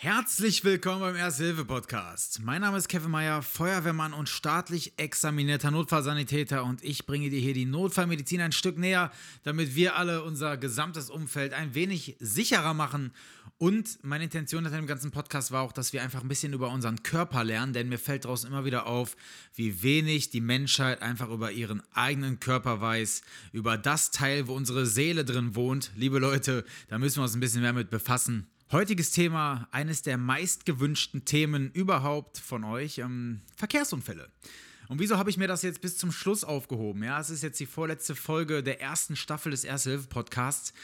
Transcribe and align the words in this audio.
Herzlich 0.00 0.62
willkommen 0.62 1.00
beim 1.00 1.16
Erste-Hilfe-Podcast. 1.16 2.42
Mein 2.44 2.60
Name 2.60 2.78
ist 2.78 2.88
Kevin 2.88 3.10
Meyer, 3.10 3.42
Feuerwehrmann 3.42 4.12
und 4.12 4.28
staatlich 4.28 4.92
examinierter 4.96 5.72
Notfallsanitäter 5.72 6.62
und 6.62 6.84
ich 6.84 7.04
bringe 7.04 7.30
dir 7.30 7.40
hier 7.40 7.52
die 7.52 7.64
Notfallmedizin 7.64 8.40
ein 8.40 8.52
Stück 8.52 8.78
näher, 8.78 9.10
damit 9.42 9.74
wir 9.74 9.96
alle 9.96 10.22
unser 10.22 10.56
gesamtes 10.56 11.10
Umfeld 11.10 11.52
ein 11.52 11.74
wenig 11.74 12.14
sicherer 12.20 12.74
machen. 12.74 13.12
Und 13.58 13.98
meine 14.04 14.22
Intention 14.22 14.62
hinter 14.62 14.78
dem 14.78 14.86
ganzen 14.86 15.10
Podcast 15.10 15.50
war 15.50 15.62
auch, 15.62 15.72
dass 15.72 15.92
wir 15.92 16.00
einfach 16.00 16.22
ein 16.22 16.28
bisschen 16.28 16.52
über 16.52 16.70
unseren 16.70 17.02
Körper 17.02 17.42
lernen, 17.42 17.72
denn 17.72 17.88
mir 17.88 17.98
fällt 17.98 18.24
draußen 18.24 18.48
immer 18.48 18.64
wieder 18.64 18.86
auf, 18.86 19.16
wie 19.56 19.82
wenig 19.82 20.30
die 20.30 20.40
Menschheit 20.40 21.02
einfach 21.02 21.28
über 21.28 21.50
ihren 21.50 21.82
eigenen 21.92 22.38
Körper 22.38 22.80
weiß, 22.80 23.22
über 23.50 23.76
das 23.76 24.12
Teil, 24.12 24.46
wo 24.46 24.54
unsere 24.54 24.86
Seele 24.86 25.24
drin 25.24 25.56
wohnt. 25.56 25.90
Liebe 25.96 26.20
Leute, 26.20 26.64
da 26.86 27.00
müssen 27.00 27.16
wir 27.16 27.24
uns 27.24 27.34
ein 27.34 27.40
bisschen 27.40 27.62
mehr 27.62 27.72
mit 27.72 27.90
befassen. 27.90 28.46
Heutiges 28.70 29.12
Thema, 29.12 29.66
eines 29.70 30.02
der 30.02 30.18
meistgewünschten 30.18 31.24
Themen 31.24 31.70
überhaupt 31.70 32.36
von 32.36 32.64
euch, 32.64 32.98
ähm, 32.98 33.40
Verkehrsunfälle. 33.56 34.28
Und 34.88 35.00
wieso 35.00 35.16
habe 35.16 35.30
ich 35.30 35.38
mir 35.38 35.48
das 35.48 35.62
jetzt 35.62 35.80
bis 35.80 35.96
zum 35.96 36.12
Schluss 36.12 36.44
aufgehoben? 36.44 37.02
Ja, 37.02 37.18
es 37.18 37.30
ist 37.30 37.42
jetzt 37.42 37.58
die 37.60 37.66
vorletzte 37.66 38.14
Folge 38.14 38.62
der 38.62 38.82
ersten 38.82 39.16
Staffel 39.16 39.52
des 39.52 39.64
Erste-Hilfe-Podcasts. 39.64 40.74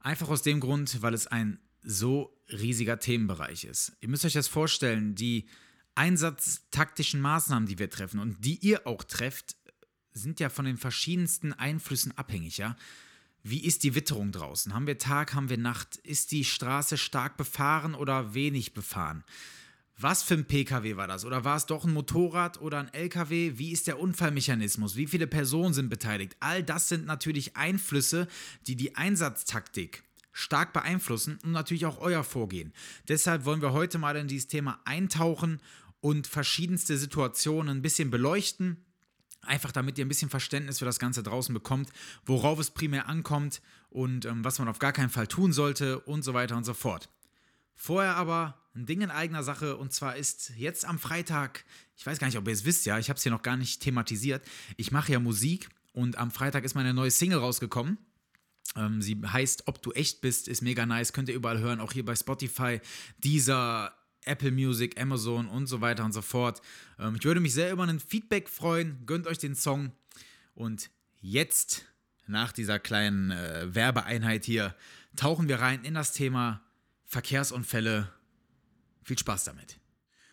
Einfach 0.00 0.30
aus 0.30 0.40
dem 0.40 0.58
Grund, 0.58 1.02
weil 1.02 1.12
es 1.12 1.26
ein 1.26 1.58
so 1.82 2.34
riesiger 2.48 2.98
Themenbereich 2.98 3.64
ist. 3.64 3.92
Ihr 4.00 4.08
müsst 4.08 4.24
euch 4.24 4.32
das 4.32 4.48
vorstellen, 4.48 5.14
die 5.14 5.46
einsatztaktischen 5.94 7.20
Maßnahmen, 7.20 7.68
die 7.68 7.78
wir 7.78 7.90
treffen 7.90 8.20
und 8.20 8.42
die 8.42 8.56
ihr 8.56 8.86
auch 8.86 9.04
trefft, 9.04 9.56
sind 10.14 10.40
ja 10.40 10.48
von 10.48 10.64
den 10.64 10.78
verschiedensten 10.78 11.52
Einflüssen 11.52 12.16
abhängig, 12.16 12.56
ja. 12.56 12.74
Wie 13.42 13.64
ist 13.64 13.82
die 13.82 13.94
Witterung 13.96 14.30
draußen? 14.30 14.72
Haben 14.72 14.86
wir 14.86 14.98
Tag, 14.98 15.34
haben 15.34 15.48
wir 15.48 15.58
Nacht? 15.58 15.96
Ist 15.96 16.30
die 16.30 16.44
Straße 16.44 16.96
stark 16.96 17.36
befahren 17.36 17.94
oder 17.94 18.34
wenig 18.34 18.72
befahren? 18.72 19.24
Was 19.98 20.22
für 20.22 20.34
ein 20.34 20.46
PKW 20.46 20.96
war 20.96 21.08
das? 21.08 21.24
Oder 21.24 21.44
war 21.44 21.56
es 21.56 21.66
doch 21.66 21.84
ein 21.84 21.92
Motorrad 21.92 22.60
oder 22.60 22.78
ein 22.78 22.94
LKW? 22.94 23.52
Wie 23.56 23.72
ist 23.72 23.88
der 23.88 23.98
Unfallmechanismus? 23.98 24.96
Wie 24.96 25.06
viele 25.06 25.26
Personen 25.26 25.74
sind 25.74 25.90
beteiligt? 25.90 26.36
All 26.40 26.62
das 26.62 26.88
sind 26.88 27.04
natürlich 27.04 27.56
Einflüsse, 27.56 28.28
die 28.66 28.76
die 28.76 28.96
Einsatztaktik 28.96 30.04
stark 30.32 30.72
beeinflussen 30.72 31.38
und 31.44 31.52
natürlich 31.52 31.84
auch 31.84 31.98
euer 31.98 32.24
Vorgehen. 32.24 32.72
Deshalb 33.08 33.44
wollen 33.44 33.60
wir 33.60 33.72
heute 33.72 33.98
mal 33.98 34.16
in 34.16 34.28
dieses 34.28 34.48
Thema 34.48 34.80
eintauchen 34.84 35.60
und 36.00 36.26
verschiedenste 36.26 36.96
Situationen 36.96 37.76
ein 37.76 37.82
bisschen 37.82 38.10
beleuchten 38.10 38.84
Einfach 39.42 39.72
damit 39.72 39.98
ihr 39.98 40.04
ein 40.04 40.08
bisschen 40.08 40.30
Verständnis 40.30 40.78
für 40.78 40.84
das 40.84 40.98
Ganze 40.98 41.22
draußen 41.22 41.52
bekommt, 41.52 41.90
worauf 42.24 42.58
es 42.58 42.70
primär 42.70 43.08
ankommt 43.08 43.60
und 43.90 44.24
ähm, 44.24 44.44
was 44.44 44.58
man 44.58 44.68
auf 44.68 44.78
gar 44.78 44.92
keinen 44.92 45.10
Fall 45.10 45.26
tun 45.26 45.52
sollte 45.52 46.00
und 46.00 46.22
so 46.22 46.32
weiter 46.32 46.56
und 46.56 46.64
so 46.64 46.74
fort. 46.74 47.08
Vorher 47.74 48.16
aber 48.16 48.62
ein 48.74 48.86
Ding 48.86 49.00
in 49.00 49.10
eigener 49.10 49.42
Sache 49.42 49.76
und 49.76 49.92
zwar 49.92 50.16
ist 50.16 50.52
jetzt 50.56 50.84
am 50.84 50.98
Freitag, 50.98 51.64
ich 51.96 52.06
weiß 52.06 52.18
gar 52.18 52.28
nicht, 52.28 52.38
ob 52.38 52.46
ihr 52.46 52.54
es 52.54 52.64
wisst, 52.64 52.86
ja, 52.86 52.98
ich 52.98 53.08
habe 53.08 53.16
es 53.16 53.22
hier 53.22 53.32
noch 53.32 53.42
gar 53.42 53.56
nicht 53.56 53.82
thematisiert. 53.82 54.42
Ich 54.76 54.92
mache 54.92 55.12
ja 55.12 55.18
Musik 55.18 55.68
und 55.92 56.16
am 56.18 56.30
Freitag 56.30 56.64
ist 56.64 56.74
meine 56.74 56.94
neue 56.94 57.10
Single 57.10 57.38
rausgekommen. 57.38 57.98
Ähm, 58.76 59.02
sie 59.02 59.20
heißt 59.26 59.64
Ob 59.66 59.82
du 59.82 59.92
echt 59.92 60.20
bist, 60.20 60.48
ist 60.48 60.62
mega 60.62 60.86
nice, 60.86 61.12
könnt 61.12 61.28
ihr 61.28 61.34
überall 61.34 61.58
hören, 61.58 61.80
auch 61.80 61.92
hier 61.92 62.04
bei 62.04 62.14
Spotify. 62.14 62.80
Dieser 63.18 63.92
Apple 64.24 64.50
Music, 64.50 65.00
Amazon 65.00 65.48
und 65.48 65.66
so 65.66 65.80
weiter 65.80 66.04
und 66.04 66.12
so 66.12 66.22
fort. 66.22 66.60
Ähm, 66.98 67.16
ich 67.16 67.24
würde 67.24 67.40
mich 67.40 67.54
sehr 67.54 67.72
über 67.72 67.84
ein 67.84 68.00
Feedback 68.00 68.48
freuen. 68.48 69.04
Gönnt 69.06 69.26
euch 69.26 69.38
den 69.38 69.54
Song. 69.54 69.92
Und 70.54 70.90
jetzt, 71.20 71.84
nach 72.26 72.52
dieser 72.52 72.78
kleinen 72.78 73.30
äh, 73.30 73.74
Werbeeinheit 73.74 74.44
hier, 74.44 74.74
tauchen 75.16 75.48
wir 75.48 75.60
rein 75.60 75.84
in 75.84 75.94
das 75.94 76.12
Thema 76.12 76.62
Verkehrsunfälle. 77.04 78.08
Viel 79.04 79.18
Spaß 79.18 79.44
damit. 79.44 79.78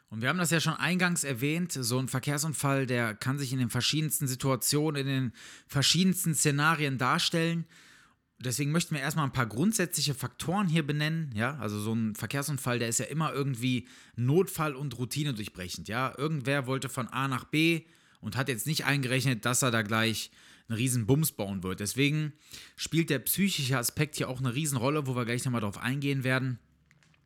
Und 0.09 0.21
wir 0.21 0.29
haben 0.29 0.39
das 0.39 0.49
ja 0.49 0.59
schon 0.59 0.73
eingangs 0.73 1.23
erwähnt, 1.23 1.71
so 1.71 1.99
ein 1.99 2.07
Verkehrsunfall, 2.07 2.87
der 2.87 3.13
kann 3.13 3.37
sich 3.37 3.53
in 3.53 3.59
den 3.59 3.69
verschiedensten 3.69 4.27
Situationen, 4.27 5.01
in 5.01 5.07
den 5.07 5.33
verschiedensten 5.67 6.33
Szenarien 6.33 6.97
darstellen 6.97 7.65
deswegen 8.39 8.71
möchten 8.71 8.95
wir 8.95 9.01
erstmal 9.01 9.25
ein 9.25 9.33
paar 9.33 9.47
grundsätzliche 9.47 10.13
Faktoren 10.13 10.67
hier 10.67 10.85
benennen. 10.85 11.31
Ja, 11.33 11.57
also 11.57 11.79
so 11.79 11.93
ein 11.93 12.15
Verkehrsunfall, 12.15 12.79
der 12.79 12.89
ist 12.89 12.99
ja 12.99 13.05
immer 13.05 13.33
irgendwie 13.33 13.87
Notfall 14.15 14.75
und 14.75 14.97
Routine 14.97 15.33
durchbrechend. 15.33 15.87
Ja, 15.87 16.13
irgendwer 16.17 16.67
wollte 16.67 16.89
von 16.89 17.07
A 17.07 17.27
nach 17.27 17.45
B 17.45 17.83
und 18.21 18.35
hat 18.35 18.49
jetzt 18.49 18.67
nicht 18.67 18.85
eingerechnet, 18.85 19.45
dass 19.45 19.61
er 19.61 19.71
da 19.71 19.81
gleich 19.81 20.31
einen 20.67 20.77
riesen 20.77 21.05
Bums 21.05 21.31
bauen 21.31 21.63
wird. 21.63 21.79
Deswegen 21.79 22.33
spielt 22.75 23.09
der 23.09 23.19
psychische 23.19 23.77
Aspekt 23.77 24.17
hier 24.17 24.29
auch 24.29 24.39
eine 24.39 24.53
Riesenrolle, 24.53 25.07
wo 25.07 25.15
wir 25.15 25.25
gleich 25.25 25.43
nochmal 25.45 25.61
drauf 25.61 25.77
eingehen 25.77 26.23
werden. 26.23 26.59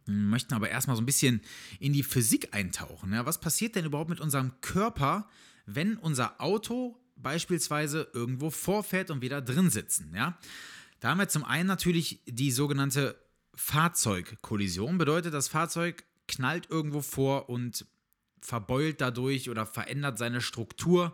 Wir 0.05 0.15
möchten 0.15 0.53
aber 0.53 0.69
erstmal 0.69 0.95
so 0.95 1.01
ein 1.01 1.05
bisschen 1.05 1.41
in 1.79 1.93
die 1.93 2.03
Physik 2.03 2.53
eintauchen. 2.53 3.13
Ja, 3.13 3.25
was 3.25 3.39
passiert 3.39 3.75
denn 3.75 3.85
überhaupt 3.85 4.09
mit 4.09 4.19
unserem 4.19 4.59
Körper, 4.61 5.27
wenn 5.65 5.97
unser 5.97 6.41
Auto 6.41 6.99
beispielsweise 7.15 8.09
irgendwo 8.13 8.49
vorfährt 8.49 9.11
und 9.11 9.21
wir 9.21 9.29
da 9.29 9.41
drin 9.41 9.69
sitzen? 9.69 10.13
Ja, 10.15 10.37
da 11.03 11.09
haben 11.09 11.19
wir 11.19 11.27
zum 11.27 11.43
einen 11.43 11.67
natürlich 11.67 12.21
die 12.25 12.49
sogenannte 12.49 13.19
Fahrzeugkollision. 13.55 14.97
Bedeutet, 14.97 15.33
das 15.33 15.49
Fahrzeug 15.49 16.05
knallt 16.29 16.69
irgendwo 16.69 17.01
vor 17.01 17.49
und 17.49 17.85
verbeult 18.39 19.01
dadurch 19.01 19.49
oder 19.49 19.65
verändert 19.65 20.17
seine 20.17 20.39
Struktur. 20.39 21.13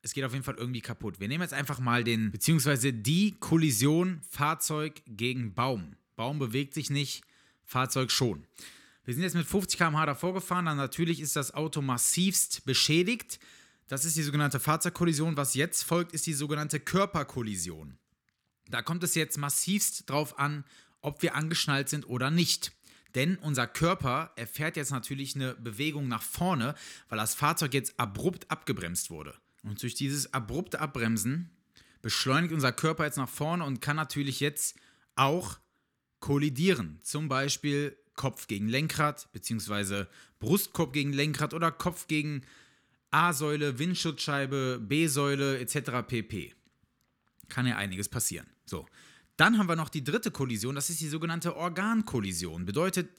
Es 0.00 0.14
geht 0.14 0.24
auf 0.24 0.32
jeden 0.32 0.46
Fall 0.46 0.54
irgendwie 0.54 0.80
kaputt. 0.80 1.20
Wir 1.20 1.28
nehmen 1.28 1.42
jetzt 1.42 1.52
einfach 1.52 1.78
mal 1.78 2.04
den, 2.04 2.30
beziehungsweise 2.30 2.94
die 2.94 3.36
Kollision 3.38 4.22
Fahrzeug 4.30 5.02
gegen 5.06 5.52
Baum. 5.52 5.94
Baum 6.16 6.38
bewegt 6.38 6.72
sich 6.72 6.88
nicht, 6.88 7.22
Fahrzeug 7.64 8.10
schon. 8.10 8.46
Wir 9.04 9.12
sind 9.12 9.24
jetzt 9.24 9.34
mit 9.34 9.44
50 9.44 9.78
km/h 9.78 10.06
davor 10.06 10.32
gefahren, 10.32 10.64
dann 10.64 10.78
natürlich 10.78 11.20
ist 11.20 11.36
das 11.36 11.52
Auto 11.52 11.82
massivst 11.82 12.64
beschädigt. 12.64 13.40
Das 13.88 14.06
ist 14.06 14.16
die 14.16 14.22
sogenannte 14.22 14.58
Fahrzeugkollision. 14.58 15.36
Was 15.36 15.52
jetzt 15.52 15.82
folgt, 15.82 16.12
ist 16.12 16.26
die 16.26 16.32
sogenannte 16.32 16.80
Körperkollision. 16.80 17.98
Da 18.70 18.82
kommt 18.82 19.02
es 19.04 19.14
jetzt 19.14 19.38
massivst 19.38 20.08
drauf 20.08 20.38
an, 20.38 20.64
ob 21.00 21.22
wir 21.22 21.34
angeschnallt 21.34 21.88
sind 21.88 22.08
oder 22.08 22.30
nicht. 22.30 22.72
Denn 23.14 23.36
unser 23.36 23.66
Körper 23.66 24.32
erfährt 24.36 24.76
jetzt 24.76 24.90
natürlich 24.90 25.34
eine 25.34 25.54
Bewegung 25.54 26.08
nach 26.08 26.22
vorne, 26.22 26.74
weil 27.08 27.18
das 27.18 27.34
Fahrzeug 27.34 27.74
jetzt 27.74 27.98
abrupt 27.98 28.50
abgebremst 28.50 29.10
wurde. 29.10 29.34
Und 29.62 29.82
durch 29.82 29.94
dieses 29.94 30.32
abrupte 30.32 30.80
Abbremsen 30.80 31.50
beschleunigt 32.00 32.52
unser 32.52 32.72
Körper 32.72 33.04
jetzt 33.04 33.18
nach 33.18 33.28
vorne 33.28 33.64
und 33.64 33.80
kann 33.80 33.96
natürlich 33.96 34.40
jetzt 34.40 34.76
auch 35.14 35.58
kollidieren. 36.20 37.00
Zum 37.02 37.28
Beispiel 37.28 37.96
Kopf 38.14 38.46
gegen 38.46 38.68
Lenkrad, 38.68 39.30
beziehungsweise 39.32 40.08
Brustkorb 40.38 40.92
gegen 40.92 41.12
Lenkrad 41.12 41.54
oder 41.54 41.70
Kopf 41.70 42.06
gegen 42.08 42.42
A-Säule, 43.10 43.78
Windschutzscheibe, 43.78 44.80
B-Säule 44.80 45.58
etc. 45.58 46.06
pp. 46.06 46.54
Kann 47.48 47.66
ja 47.66 47.76
einiges 47.76 48.08
passieren. 48.08 48.46
So. 48.64 48.86
Dann 49.36 49.58
haben 49.58 49.68
wir 49.68 49.76
noch 49.76 49.88
die 49.88 50.04
dritte 50.04 50.30
Kollision, 50.30 50.74
das 50.74 50.90
ist 50.90 51.00
die 51.00 51.08
sogenannte 51.08 51.56
Organkollision. 51.56 52.66
Bedeutet, 52.66 53.10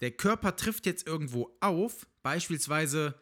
der 0.00 0.10
Körper 0.10 0.56
trifft 0.56 0.86
jetzt 0.86 1.06
irgendwo 1.06 1.56
auf, 1.60 2.06
beispielsweise 2.22 3.14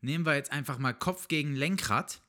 nehmen 0.00 0.24
wir 0.24 0.36
jetzt 0.36 0.52
einfach 0.52 0.78
mal 0.78 0.94
Kopf 0.94 1.28
gegen 1.28 1.54
Lenkrad. 1.54 2.22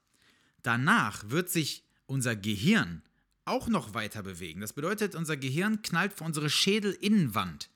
Danach 0.64 1.30
wird 1.30 1.50
sich 1.50 1.86
unser 2.06 2.36
Gehirn 2.36 3.04
auch 3.46 3.68
noch 3.68 3.94
weiter 3.94 4.24
bewegen. 4.24 4.62
Das 4.62 4.74
bedeutet, 4.74 5.16
unser 5.16 5.38
Gehirn 5.38 5.81
knallt 5.81 6.14
vor 6.14 6.28
unsere 6.28 6.50
Schädelinnenwand. 6.50 7.70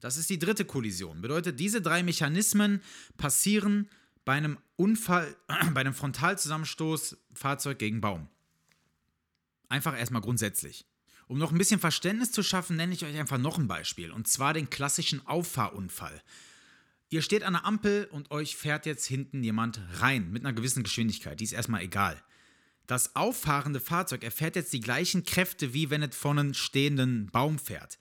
Das 0.00 0.16
ist 0.16 0.30
die 0.30 0.38
dritte 0.38 0.64
Kollision. 0.64 1.22
Bedeutet, 1.22 1.58
diese 1.58 1.80
drei 1.80 2.02
Mechanismen 2.02 2.82
passieren 3.16 3.88
bei 4.24 4.34
einem 4.34 4.58
Unfall, 4.76 5.36
bei 5.72 5.80
einem 5.80 5.94
Frontalzusammenstoß 5.94 7.16
Fahrzeug 7.32 7.78
gegen 7.78 8.00
Baum. 8.00 8.28
Einfach 9.68 9.98
erstmal 9.98 10.22
grundsätzlich. 10.22 10.86
Um 11.28 11.38
noch 11.38 11.50
ein 11.50 11.58
bisschen 11.58 11.80
Verständnis 11.80 12.30
zu 12.30 12.42
schaffen, 12.42 12.76
nenne 12.76 12.94
ich 12.94 13.04
euch 13.04 13.16
einfach 13.16 13.38
noch 13.38 13.58
ein 13.58 13.66
Beispiel. 13.66 14.12
Und 14.12 14.28
zwar 14.28 14.54
den 14.54 14.70
klassischen 14.70 15.26
Auffahrunfall. 15.26 16.22
Ihr 17.08 17.22
steht 17.22 17.42
an 17.42 17.54
der 17.54 17.64
Ampel 17.64 18.08
und 18.10 18.30
euch 18.30 18.56
fährt 18.56 18.86
jetzt 18.86 19.06
hinten 19.06 19.42
jemand 19.42 19.80
rein 20.00 20.30
mit 20.30 20.44
einer 20.44 20.52
gewissen 20.52 20.82
Geschwindigkeit. 20.82 21.38
Die 21.40 21.44
ist 21.44 21.52
erstmal 21.52 21.82
egal. 21.82 22.22
Das 22.86 23.16
auffahrende 23.16 23.80
Fahrzeug 23.80 24.22
erfährt 24.22 24.54
jetzt 24.54 24.72
die 24.72 24.80
gleichen 24.80 25.24
Kräfte, 25.24 25.74
wie 25.74 25.90
wenn 25.90 26.02
es 26.02 26.16
von 26.16 26.38
einem 26.38 26.54
stehenden 26.54 27.26
Baum 27.30 27.58
fährt. 27.58 27.98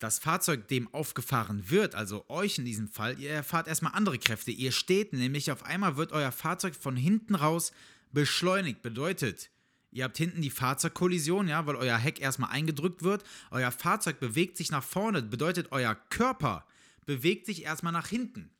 Das 0.00 0.18
Fahrzeug, 0.18 0.66
dem 0.68 0.92
aufgefahren 0.94 1.70
wird, 1.70 1.94
also 1.94 2.24
euch 2.28 2.58
in 2.58 2.64
diesem 2.64 2.88
Fall, 2.88 3.20
ihr 3.20 3.30
erfahrt 3.30 3.68
erstmal 3.68 3.92
andere 3.92 4.18
Kräfte. 4.18 4.50
Ihr 4.50 4.72
steht 4.72 5.12
nämlich, 5.12 5.52
auf 5.52 5.64
einmal 5.64 5.96
wird 5.96 6.12
euer 6.12 6.32
Fahrzeug 6.32 6.74
von 6.74 6.96
hinten 6.96 7.34
raus 7.34 7.72
beschleunigt. 8.10 8.82
Bedeutet, 8.82 9.50
Ihr 9.90 10.04
habt 10.04 10.16
hinten 10.16 10.40
die 10.40 10.50
Fahrzeugkollision, 10.50 11.48
ja, 11.48 11.66
weil 11.66 11.76
euer 11.76 11.98
Heck 11.98 12.20
erstmal 12.20 12.50
eingedrückt 12.50 13.02
wird. 13.02 13.24
Euer 13.50 13.72
Fahrzeug 13.72 14.20
bewegt 14.20 14.56
sich 14.56 14.70
nach 14.70 14.84
vorne, 14.84 15.22
bedeutet 15.22 15.72
euer 15.72 15.94
Körper 15.94 16.64
bewegt 17.06 17.46
sich 17.46 17.64
erstmal 17.64 17.92
nach 17.92 18.06
hinten. 18.06 18.50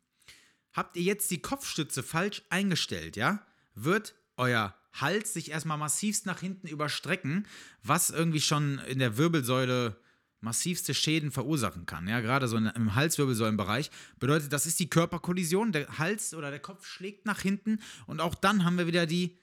Habt 0.73 0.97
ihr 0.97 1.03
jetzt 1.03 1.31
die 1.31 1.41
Kopfstütze 1.41 2.03
falsch 2.03 2.43
eingestellt, 2.49 3.15
ja, 3.15 3.45
wird 3.75 4.15
euer 4.35 4.75
Hals 4.93 5.33
sich 5.33 5.51
erstmal 5.51 5.77
massivst 5.77 6.25
nach 6.25 6.41
hinten 6.41 6.67
überstrecken, 6.67 7.47
was 7.81 8.09
irgendwie 8.09 8.41
schon 8.41 8.79
in 8.79 8.99
der 8.99 9.15
Wirbelsäule 9.15 9.95
massivste 10.41 10.93
Schäden 10.93 11.31
verursachen 11.31 11.85
kann. 11.85 12.09
Ja, 12.09 12.19
gerade 12.19 12.49
so 12.49 12.57
im 12.57 12.95
Halswirbelsäulenbereich. 12.95 13.89
Bedeutet, 14.19 14.51
das 14.51 14.65
ist 14.65 14.79
die 14.79 14.89
Körperkollision. 14.89 15.71
Der 15.71 15.97
Hals 15.97 16.33
oder 16.33 16.49
der 16.49 16.59
Kopf 16.59 16.85
schlägt 16.85 17.25
nach 17.25 17.39
hinten 17.39 17.79
und 18.05 18.19
auch 18.19 18.35
dann 18.35 18.65
haben 18.65 18.77
wir 18.77 18.87
wieder 18.87 19.05
die 19.05 19.37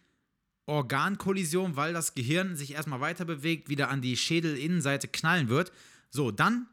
Organkollision, 0.68 1.76
weil 1.76 1.92
das 1.92 2.14
Gehirn 2.14 2.54
sich 2.54 2.74
erstmal 2.74 3.00
weiter 3.00 3.24
bewegt, 3.24 3.68
wieder 3.68 3.88
an 3.88 4.02
die 4.02 4.16
Schädelinnenseite 4.16 5.08
knallen 5.08 5.48
wird. 5.48 5.72
So, 6.10 6.30
dann 6.30 6.68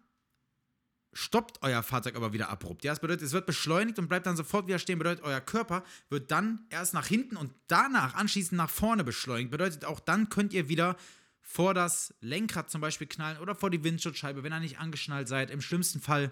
stoppt 1.13 1.59
euer 1.62 1.81
Fahrzeug 1.81 2.18
aber 2.18 2.33
wieder 2.33 2.50
abrupt. 2.50 2.83
Ja, 2.83 2.92
das 2.92 3.00
bedeutet, 3.00 3.24
es 3.24 3.31
wird 3.31 3.45
beschleunigt 3.45 3.97
und 3.97 4.09
bleibt 4.09 4.25
dann 4.25 4.36
sofort 4.36 4.68
wieder 4.68 4.80
stehen. 4.80 5.00
Bedeutet, 5.00 5.24
euer 5.24 5.39
Körper 5.39 5.83
wird 6.09 6.30
dann 6.30 6.65
erst 6.69 6.94
nach 6.94 7.07
hinten 7.07 7.38
und 7.38 7.53
danach 7.68 8.15
anschließend 8.15 8.57
nach 8.57 8.69
vorne 8.69 9.06
beschleunigt. 9.06 9.50
Bedeutet, 9.50 9.86
auch 9.86 10.01
dann 10.01 10.27
könnt 10.27 10.51
ihr 10.51 10.68
wieder 10.68 10.98
vor 11.41 11.74
das 11.74 12.13
Lenkrad 12.19 12.69
zum 12.69 12.81
Beispiel 12.81 13.07
knallen 13.07 13.38
oder 13.39 13.56
vor 13.56 13.69
die 13.69 13.83
Windschutzscheibe, 13.83 14.44
wenn 14.44 14.51
ihr 14.51 14.59
nicht 14.59 14.80
angeschnallt 14.80 15.30
seid. 15.30 15.51
Im 15.51 15.62
schlimmsten 15.62 16.01
Fall 16.01 16.31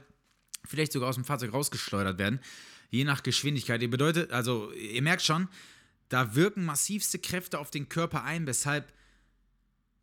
vielleicht 0.66 0.92
sogar 0.92 1.08
aus 1.08 1.16
dem 1.16 1.24
Fahrzeug 1.24 1.54
rausgeschleudert 1.54 2.18
werden, 2.18 2.42
je 2.90 3.06
nach 3.06 3.24
Geschwindigkeit. 3.24 3.82
Ihr 3.82 3.90
bedeutet, 3.90 4.32
also 4.34 4.72
ihr 4.74 5.02
merkt 5.02 5.22
schon, 5.22 5.48
da 6.10 6.36
wirken 6.36 6.66
massivste 6.66 7.20
Kräfte 7.20 7.60
auf 7.60 7.72
den 7.72 7.90
Körper 7.90 8.24
ein, 8.24 8.46
weshalb 8.48 8.94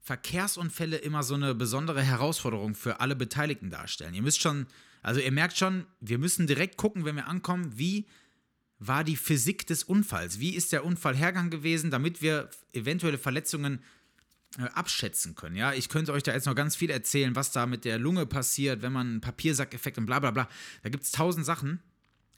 Verkehrsunfälle 0.00 0.96
immer 0.96 1.22
so 1.22 1.34
eine 1.34 1.54
besondere 1.54 2.02
Herausforderung 2.02 2.74
für 2.74 3.00
alle 3.00 3.14
Beteiligten 3.14 3.70
darstellen. 3.70 4.14
Ihr 4.14 4.22
müsst 4.22 4.40
schon, 4.40 4.66
also 5.02 5.20
ihr 5.20 5.32
merkt 5.32 5.56
schon, 5.56 5.86
wir 6.00 6.18
müssen 6.18 6.46
direkt 6.46 6.76
gucken, 6.76 7.04
wenn 7.04 7.16
wir 7.16 7.28
ankommen, 7.28 7.78
wie 7.78 8.06
war 8.78 9.04
die 9.04 9.16
Physik 9.16 9.66
des 9.66 9.84
Unfalls? 9.84 10.40
Wie 10.40 10.54
ist 10.54 10.72
der 10.72 10.84
Unfall 10.84 11.14
hergang 11.14 11.50
gewesen, 11.50 11.90
damit 11.90 12.22
wir 12.22 12.48
eventuelle 12.72 13.18
Verletzungen 13.18 13.80
äh, 14.58 14.62
abschätzen 14.74 15.36
können. 15.36 15.54
Ja, 15.54 15.74
ich 15.74 15.88
könnte 15.88 16.12
euch 16.12 16.24
da 16.24 16.32
jetzt 16.32 16.46
noch 16.46 16.56
ganz 16.56 16.74
viel 16.74 16.90
erzählen, 16.90 17.36
was 17.36 17.52
da 17.52 17.66
mit 17.66 17.84
der 17.84 18.00
Lunge 18.00 18.26
passiert, 18.26 18.82
wenn 18.82 18.92
man 18.92 19.06
einen 19.06 19.20
Papiersackeffekt 19.20 19.96
und 19.96 20.06
bla 20.06 20.18
bla 20.18 20.32
bla. 20.32 20.48
Da 20.82 20.88
gibt 20.88 21.04
es 21.04 21.12
tausend 21.12 21.46
Sachen, 21.46 21.78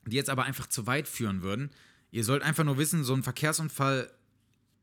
die 0.05 0.17
jetzt 0.17 0.29
aber 0.29 0.45
einfach 0.45 0.67
zu 0.67 0.87
weit 0.87 1.09
führen 1.09 1.41
würden. 1.41 1.71
Ihr 2.13 2.25
sollt 2.25 2.43
einfach 2.43 2.63
nur 2.63 2.77
wissen, 2.77 3.05
so 3.05 3.15
ein 3.15 3.23
Verkehrsunfall 3.23 4.13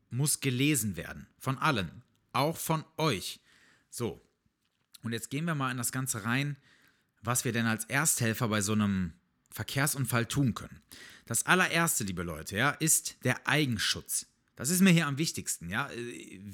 muss 0.10 0.40
gelesen 0.40 0.98
werden. 0.98 1.28
Von 1.38 1.60
allen. 1.60 2.04
Auch 2.34 2.58
von 2.58 2.84
euch. 2.98 3.40
So. 3.90 4.20
Und 5.04 5.14
jetzt 5.14 5.30
gehen 5.30 5.46
wir 5.46 5.54
mal 5.54 5.72
in 5.72 5.78
das 5.78 5.92
Ganze 5.92 6.26
rein, 6.26 6.58
was 7.22 7.46
wir 7.46 7.54
denn 7.54 7.68
als 7.68 7.86
Ersthelfer 7.86 8.48
bei 8.48 8.62
so 8.62 8.74
einem 8.74 9.14
Verkehrsunfall 9.52 10.26
tun 10.26 10.56
können. 10.56 10.82
Das 11.28 11.46
allererste, 11.46 12.04
liebe 12.04 12.24
Leute, 12.24 12.58
ja, 12.58 12.72
ist 12.72 13.24
der 13.24 13.48
Eigenschutz. 13.48 14.26
Das 14.56 14.72
ist 14.72 14.82
mir 14.82 14.90
hier 14.90 15.06
am 15.06 15.20
wichtigsten, 15.20 15.70
ja. 15.70 15.90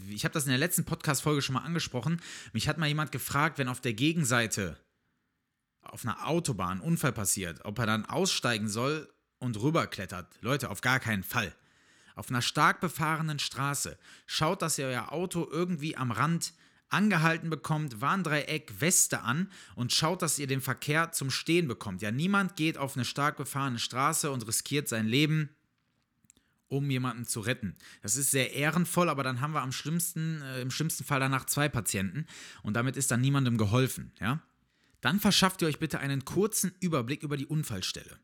Ich 0.10 0.26
habe 0.26 0.34
das 0.34 0.44
in 0.44 0.50
der 0.50 0.60
letzten 0.60 0.84
Podcast-Folge 0.84 1.42
schon 1.42 1.54
mal 1.54 1.64
angesprochen. 1.64 2.22
Mich 2.52 2.68
hat 2.68 2.78
mal 2.78 2.88
jemand 2.88 3.14
gefragt, 3.14 3.58
wenn 3.58 3.70
auf 3.70 3.80
der 3.80 3.94
Gegenseite 3.94 4.78
auf 5.82 6.04
einer 6.04 6.28
Autobahn 6.28 6.80
ein 6.80 6.82
Unfall 6.82 7.14
passiert, 7.14 7.64
ob 7.64 7.80
er 7.80 7.86
dann 7.86 8.06
aussteigen 8.06 8.68
soll 8.68 9.10
und 9.40 9.60
rüberklettert. 9.60 10.28
Leute, 10.42 10.70
auf 10.70 10.82
gar 10.82 11.00
keinen 11.00 11.24
Fall. 11.24 11.54
Auf 12.16 12.30
einer 12.30 12.42
stark 12.42 12.80
befahrenen 12.80 13.40
Straße 13.40 13.98
schaut, 14.26 14.62
dass 14.62 14.78
ihr 14.78 14.88
euer 14.88 15.12
Auto 15.12 15.48
irgendwie 15.52 15.98
am 15.98 16.12
Rand 16.12 16.54
angehalten 16.90 17.50
bekommt, 17.50 18.00
Warndreieck, 18.00 18.80
Weste 18.80 19.22
an 19.22 19.52
und 19.76 19.92
schaut, 19.92 20.22
dass 20.22 20.40
ihr 20.40 20.48
den 20.48 20.62
Verkehr 20.62 21.12
zum 21.12 21.30
Stehen 21.30 21.68
bekommt. 21.68 22.02
Ja, 22.02 22.12
niemand 22.12 22.56
geht 22.56 22.78
auf 22.78 22.96
eine 22.96 23.06
stark 23.06 23.38
befahrene 23.38 23.80
Straße 23.80 24.32
und 24.32 24.48
riskiert 24.48 24.88
sein 24.88 25.08
Leben 25.08 25.50
um 26.68 26.90
jemanden 26.90 27.26
zu 27.26 27.42
retten. 27.42 27.76
Das 28.02 28.16
ist 28.16 28.32
sehr 28.32 28.54
ehrenvoll, 28.54 29.10
aber 29.10 29.24
dann 29.24 29.40
haben 29.42 29.54
wir 29.54 29.62
am 29.62 29.72
schlimmsten, 29.72 30.42
äh, 30.42 30.62
im 30.62 30.72
schlimmsten 30.72 31.04
Fall 31.04 31.20
danach 31.20 31.46
zwei 31.46 31.70
Patienten 31.70 32.26
und 32.64 32.74
damit 32.74 32.98
ist 32.98 33.12
dann 33.12 33.22
niemandem 33.22 33.58
geholfen. 33.58 34.12
Ja? 34.20 34.42
Dann 35.02 35.20
verschafft 35.20 35.62
ihr 35.62 35.68
euch 35.68 35.80
bitte 35.80 36.00
einen 36.00 36.26
kurzen 36.26 36.74
Überblick 36.80 37.24
über 37.24 37.38
die 37.38 37.46
Unfallstelle. 37.46 38.20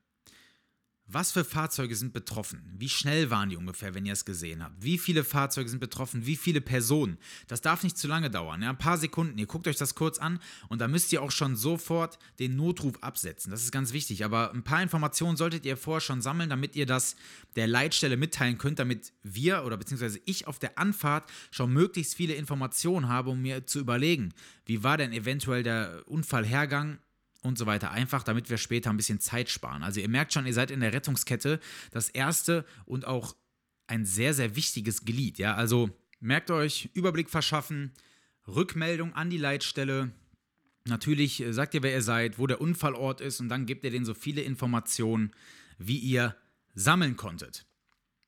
Was 1.13 1.33
für 1.33 1.43
Fahrzeuge 1.43 1.93
sind 1.95 2.13
betroffen? 2.13 2.61
Wie 2.77 2.87
schnell 2.87 3.29
waren 3.29 3.49
die 3.49 3.57
ungefähr, 3.57 3.93
wenn 3.93 4.05
ihr 4.05 4.13
es 4.13 4.23
gesehen 4.23 4.63
habt? 4.63 4.81
Wie 4.81 4.97
viele 4.97 5.25
Fahrzeuge 5.25 5.69
sind 5.69 5.79
betroffen? 5.79 6.25
Wie 6.25 6.37
viele 6.37 6.61
Personen? 6.61 7.17
Das 7.47 7.59
darf 7.59 7.83
nicht 7.83 7.97
zu 7.97 8.07
lange 8.07 8.29
dauern. 8.29 8.61
Ja, 8.61 8.69
ein 8.69 8.77
paar 8.77 8.97
Sekunden. 8.97 9.37
Ihr 9.37 9.45
guckt 9.45 9.67
euch 9.67 9.75
das 9.75 9.95
kurz 9.95 10.19
an 10.19 10.39
und 10.69 10.79
dann 10.79 10.89
müsst 10.89 11.11
ihr 11.11 11.21
auch 11.21 11.31
schon 11.31 11.57
sofort 11.57 12.17
den 12.39 12.55
Notruf 12.55 13.01
absetzen. 13.01 13.51
Das 13.51 13.61
ist 13.61 13.73
ganz 13.73 13.91
wichtig. 13.91 14.23
Aber 14.23 14.53
ein 14.53 14.63
paar 14.63 14.81
Informationen 14.81 15.35
solltet 15.35 15.65
ihr 15.65 15.75
vorher 15.75 15.99
schon 15.99 16.21
sammeln, 16.21 16.49
damit 16.49 16.77
ihr 16.77 16.85
das 16.85 17.17
der 17.57 17.67
Leitstelle 17.67 18.15
mitteilen 18.15 18.57
könnt, 18.57 18.79
damit 18.79 19.11
wir 19.21 19.65
oder 19.65 19.75
beziehungsweise 19.75 20.21
ich 20.25 20.47
auf 20.47 20.59
der 20.59 20.79
Anfahrt 20.79 21.29
schon 21.51 21.73
möglichst 21.73 22.15
viele 22.15 22.35
Informationen 22.35 23.09
habe, 23.09 23.31
um 23.31 23.41
mir 23.41 23.65
zu 23.65 23.79
überlegen, 23.79 24.33
wie 24.65 24.83
war 24.83 24.97
denn 24.97 25.11
eventuell 25.11 25.63
der 25.63 26.03
Unfallhergang 26.05 26.99
und 27.41 27.57
so 27.57 27.65
weiter. 27.65 27.91
Einfach, 27.91 28.23
damit 28.23 28.49
wir 28.49 28.57
später 28.57 28.89
ein 28.89 28.97
bisschen 28.97 29.19
Zeit 29.19 29.49
sparen. 29.49 29.83
Also 29.83 29.99
ihr 29.99 30.09
merkt 30.09 30.33
schon, 30.33 30.45
ihr 30.45 30.53
seid 30.53 30.71
in 30.71 30.79
der 30.79 30.93
Rettungskette 30.93 31.59
das 31.91 32.09
erste 32.09 32.65
und 32.85 33.05
auch 33.05 33.35
ein 33.87 34.05
sehr, 34.05 34.33
sehr 34.33 34.55
wichtiges 34.55 35.03
Glied. 35.03 35.37
Ja, 35.37 35.55
also 35.55 35.89
merkt 36.19 36.51
euch, 36.51 36.89
Überblick 36.93 37.29
verschaffen, 37.29 37.91
Rückmeldung 38.47 39.13
an 39.13 39.29
die 39.29 39.37
Leitstelle. 39.37 40.11
Natürlich 40.85 41.41
äh, 41.41 41.53
sagt 41.53 41.73
ihr, 41.73 41.83
wer 41.83 41.93
ihr 41.93 42.01
seid, 42.01 42.39
wo 42.39 42.47
der 42.47 42.61
Unfallort 42.61 43.21
ist 43.21 43.39
und 43.39 43.49
dann 43.49 43.65
gebt 43.65 43.83
ihr 43.83 43.91
denen 43.91 44.05
so 44.05 44.13
viele 44.13 44.41
Informationen, 44.41 45.31
wie 45.77 45.97
ihr 45.97 46.35
sammeln 46.73 47.17
konntet. 47.17 47.65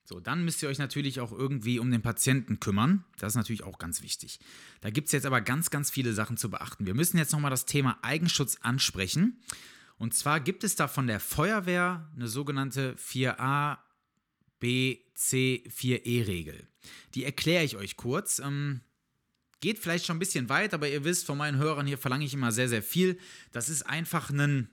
So, 0.05 0.19
dann 0.19 0.43
müsst 0.43 0.61
ihr 0.61 0.69
euch 0.69 0.79
natürlich 0.79 1.21
auch 1.21 1.31
irgendwie 1.31 1.79
um 1.79 1.89
den 1.89 2.01
Patienten 2.01 2.59
kümmern. 2.59 3.05
Das 3.17 3.33
ist 3.33 3.37
natürlich 3.37 3.63
auch 3.63 3.79
ganz 3.79 4.01
wichtig. 4.01 4.39
Da 4.81 4.89
gibt 4.89 5.07
es 5.07 5.13
jetzt 5.13 5.25
aber 5.25 5.39
ganz, 5.39 5.69
ganz 5.69 5.89
viele 5.89 6.13
Sachen 6.13 6.35
zu 6.35 6.49
beachten. 6.49 6.85
Wir 6.85 6.93
müssen 6.93 7.17
jetzt 7.17 7.31
nochmal 7.31 7.51
das 7.51 7.65
Thema 7.65 7.97
Eigenschutz 8.01 8.57
ansprechen. 8.61 9.41
Und 9.97 10.13
zwar 10.13 10.41
gibt 10.41 10.65
es 10.65 10.75
da 10.75 10.89
von 10.89 11.07
der 11.07 11.21
Feuerwehr 11.21 12.11
eine 12.15 12.27
sogenannte 12.27 12.95
4a 12.95 13.77
B, 14.59 14.99
C, 15.15 15.63
4e-Regel. 15.69 16.67
Die 17.15 17.23
erkläre 17.23 17.63
ich 17.63 17.77
euch 17.77 17.95
kurz. 17.95 18.39
Ähm, 18.39 18.81
geht 19.61 19.79
vielleicht 19.79 20.05
schon 20.05 20.17
ein 20.17 20.19
bisschen 20.19 20.49
weit, 20.49 20.73
aber 20.73 20.89
ihr 20.89 21.05
wisst, 21.05 21.25
von 21.25 21.37
meinen 21.37 21.57
Hörern 21.57 21.87
hier 21.87 21.97
verlange 21.97 22.25
ich 22.25 22.33
immer 22.33 22.51
sehr, 22.51 22.67
sehr 22.67 22.83
viel. 22.83 23.17
Das 23.53 23.69
ist 23.69 23.83
einfach 23.83 24.29
ein 24.29 24.69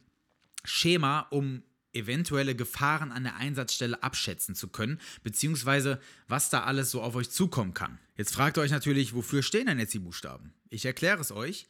Schema, 0.64 1.20
um 1.30 1.62
eventuelle 1.92 2.54
Gefahren 2.54 3.12
an 3.12 3.24
der 3.24 3.36
Einsatzstelle 3.36 4.02
abschätzen 4.02 4.54
zu 4.54 4.68
können, 4.68 5.00
beziehungsweise 5.22 6.00
was 6.28 6.50
da 6.50 6.64
alles 6.64 6.90
so 6.90 7.02
auf 7.02 7.14
euch 7.14 7.30
zukommen 7.30 7.74
kann. 7.74 7.98
Jetzt 8.16 8.34
fragt 8.34 8.58
ihr 8.58 8.62
euch 8.62 8.70
natürlich, 8.70 9.14
wofür 9.14 9.42
stehen 9.42 9.66
denn 9.66 9.78
jetzt 9.78 9.94
die 9.94 9.98
Buchstaben? 9.98 10.52
Ich 10.68 10.84
erkläre 10.84 11.20
es 11.20 11.32
euch. 11.32 11.66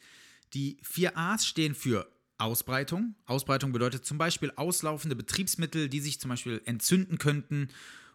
Die 0.55 0.79
vier 0.83 1.17
A's 1.17 1.47
stehen 1.47 1.75
für 1.75 2.11
Ausbreitung. 2.39 3.15
Ausbreitung 3.27 3.73
bedeutet 3.73 4.05
zum 4.05 4.19
Beispiel 4.19 4.53
auslaufende 4.57 5.15
Betriebsmittel, 5.15 5.89
die 5.89 6.01
sich 6.01 6.21
zum 6.21 6.31
Beispiel 6.31 6.61
entzünden 6.65 7.19
könnten 7.19 7.69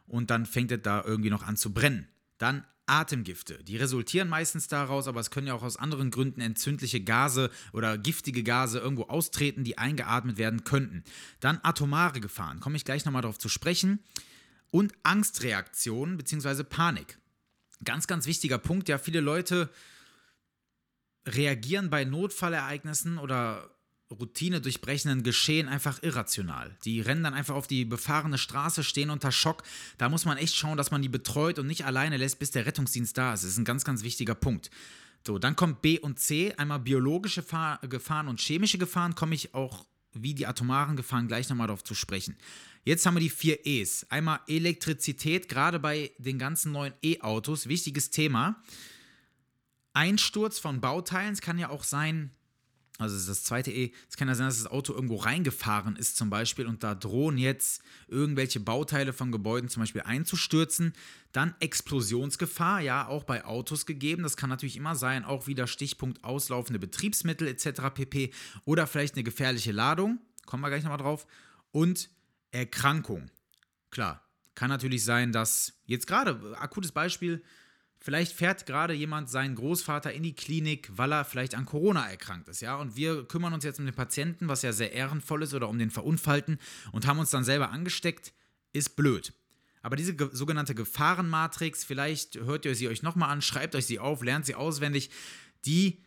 und 0.07 0.29
dann 0.29 0.45
fängt 0.45 0.71
es 0.71 0.81
da 0.81 1.03
irgendwie 1.03 1.29
noch 1.29 1.43
an 1.43 1.57
zu 1.57 1.74
brennen. 1.74 2.07
Dann 2.38 2.65
Atemgifte. 2.87 3.63
Die 3.63 3.77
resultieren 3.77 4.29
meistens 4.29 4.67
daraus, 4.67 5.07
aber 5.07 5.19
es 5.19 5.31
können 5.31 5.47
ja 5.47 5.53
auch 5.53 5.63
aus 5.63 5.77
anderen 5.77 6.11
Gründen 6.11 6.41
entzündliche 6.41 7.01
Gase 7.01 7.49
oder 7.73 7.97
giftige 7.97 8.43
Gase 8.43 8.79
irgendwo 8.79 9.03
austreten, 9.03 9.63
die 9.63 9.77
eingeatmet 9.77 10.37
werden 10.37 10.63
könnten. 10.63 11.03
Dann 11.39 11.59
atomare 11.63 12.19
Gefahren, 12.19 12.59
komme 12.59 12.77
ich 12.77 12.85
gleich 12.85 13.05
nochmal 13.05 13.21
darauf 13.21 13.39
zu 13.39 13.49
sprechen. 13.49 13.99
Und 14.71 14.93
Angstreaktionen 15.03 16.17
bzw. 16.17 16.63
Panik. 16.63 17.17
Ganz, 17.83 18.07
ganz 18.07 18.25
wichtiger 18.25 18.57
Punkt. 18.57 18.89
Ja, 18.89 18.97
viele 18.97 19.21
Leute 19.21 19.69
reagieren 21.27 21.89
bei 21.89 22.05
Notfallereignissen 22.05 23.17
oder 23.17 23.75
Routine 24.12 24.62
durchbrechenden 24.62 25.24
Geschehen 25.24 25.67
einfach 25.67 26.03
irrational. 26.03 26.75
Die 26.85 27.01
rennen 27.01 27.24
dann 27.24 27.33
einfach 27.33 27.55
auf 27.55 27.67
die 27.67 27.85
befahrene 27.85 28.38
Straße, 28.38 28.83
stehen 28.83 29.09
unter 29.09 29.31
Schock. 29.31 29.63
Da 29.97 30.09
muss 30.09 30.25
man 30.25 30.38
echt 30.38 30.55
schauen, 30.55 30.77
dass 30.77 30.91
man 30.91 31.01
die 31.01 31.09
betreut 31.09 31.57
und 31.57 31.67
nicht 31.67 31.85
alleine 31.85 32.17
lässt, 32.17 32.39
bis 32.39 32.51
der 32.51 32.65
Rettungsdienst 32.65 33.17
da 33.17 33.33
ist. 33.33 33.43
Das 33.43 33.51
ist 33.51 33.57
ein 33.57 33.65
ganz, 33.65 33.83
ganz 33.83 34.03
wichtiger 34.03 34.35
Punkt. 34.35 34.69
So, 35.25 35.39
dann 35.39 35.55
kommt 35.55 35.81
B 35.81 36.00
und 36.00 36.19
C, 36.19 36.53
einmal 36.53 36.79
biologische 36.79 37.43
Gefahren 37.43 38.27
und 38.27 38.39
chemische 38.39 38.77
Gefahren, 38.77 39.15
komme 39.15 39.33
ich 39.33 39.55
auch 39.55 39.85
wie 40.13 40.35
die 40.35 40.45
atomaren 40.45 40.95
Gefahren 40.95 41.27
gleich 41.27 41.50
nochmal 41.50 41.67
darauf 41.67 41.83
zu 41.83 41.95
sprechen. 41.95 42.38
Jetzt 42.83 43.05
haben 43.05 43.15
wir 43.15 43.21
die 43.21 43.31
vier 43.31 43.65
E's. 43.65 44.05
Einmal 44.12 44.39
Elektrizität, 44.47 45.50
gerade 45.50 45.79
bei 45.79 46.12
den 46.19 46.38
ganzen 46.38 46.71
neuen 46.71 46.93
E-Autos, 47.03 47.67
wichtiges 47.67 48.12
Thema. 48.12 48.62
Einsturz 49.93 50.59
von 50.59 50.81
Bauteilen, 50.81 51.33
es 51.33 51.41
kann 51.41 51.57
ja 51.57 51.69
auch 51.69 51.83
sein, 51.83 52.31
also 52.97 53.27
das 53.27 53.43
zweite 53.43 53.71
E, 53.71 53.91
es 54.09 54.15
kann 54.15 54.29
ja 54.29 54.35
sein, 54.35 54.47
dass 54.47 54.63
das 54.63 54.71
Auto 54.71 54.93
irgendwo 54.93 55.17
reingefahren 55.17 55.97
ist 55.97 56.15
zum 56.15 56.29
Beispiel 56.29 56.65
und 56.65 56.83
da 56.83 56.95
drohen 56.95 57.37
jetzt 57.37 57.81
irgendwelche 58.07 58.61
Bauteile 58.61 59.11
von 59.11 59.31
Gebäuden 59.33 59.69
zum 59.69 59.81
Beispiel 59.81 60.01
einzustürzen. 60.01 60.93
Dann 61.33 61.55
Explosionsgefahr, 61.59 62.79
ja, 62.79 63.07
auch 63.07 63.25
bei 63.25 63.43
Autos 63.43 63.85
gegeben. 63.85 64.23
Das 64.23 64.37
kann 64.37 64.49
natürlich 64.49 64.77
immer 64.77 64.95
sein, 64.95 65.25
auch 65.25 65.47
wieder 65.47 65.67
Stichpunkt 65.67 66.23
auslaufende 66.23 66.79
Betriebsmittel 66.79 67.47
etc. 67.49 67.81
pp. 67.93 68.31
Oder 68.63 68.87
vielleicht 68.87 69.15
eine 69.15 69.23
gefährliche 69.23 69.73
Ladung, 69.73 70.19
kommen 70.45 70.63
wir 70.63 70.69
gleich 70.69 70.83
nochmal 70.83 70.99
drauf. 70.99 71.27
Und 71.71 72.09
Erkrankung. 72.51 73.29
Klar, 73.91 74.23
kann 74.55 74.69
natürlich 74.69 75.03
sein, 75.03 75.33
dass 75.33 75.73
jetzt 75.85 76.07
gerade, 76.07 76.57
akutes 76.57 76.93
Beispiel, 76.93 77.43
Vielleicht 78.05 78.33
fährt 78.33 78.67
gerade 78.67 78.93
jemand 78.93 79.31
seinen 79.31 79.55
Großvater 79.55 80.13
in 80.13 80.21
die 80.21 80.35
Klinik, 80.35 80.91
weil 80.93 81.12
er 81.12 81.25
vielleicht 81.25 81.55
an 81.55 81.65
Corona 81.65 82.07
erkrankt 82.07 82.47
ist, 82.50 82.62
ja. 82.62 82.75
Und 82.75 82.95
wir 82.95 83.27
kümmern 83.27 83.51
uns 83.51 83.63
jetzt 83.63 83.79
um 83.79 83.85
den 83.88 83.95
Patienten, 83.95 84.47
was 84.47 84.62
ja 84.62 84.74
sehr 84.74 84.91
ehrenvoll 84.91 85.41
ist, 85.41 85.55
oder 85.55 85.67
um 85.67 85.79
den 85.79 85.89
Verunfallten 85.89 86.59
und 86.91 87.07
haben 87.07 87.17
uns 87.17 87.31
dann 87.31 87.43
selber 87.43 87.71
angesteckt, 87.71 88.31
ist 88.74 88.95
blöd. 88.95 89.33
Aber 89.81 89.95
diese 89.95 90.15
ge 90.15 90.29
sogenannte 90.31 90.75
Gefahrenmatrix, 90.75 91.83
vielleicht 91.83 92.35
hört 92.35 92.65
ihr 92.65 92.75
sie 92.75 92.89
euch 92.89 93.01
nochmal 93.01 93.31
an, 93.31 93.41
schreibt 93.41 93.74
euch 93.74 93.88
sie 93.88 93.97
auf, 93.97 94.21
lernt 94.21 94.45
sie 94.45 94.53
auswendig, 94.53 95.09
die 95.65 96.03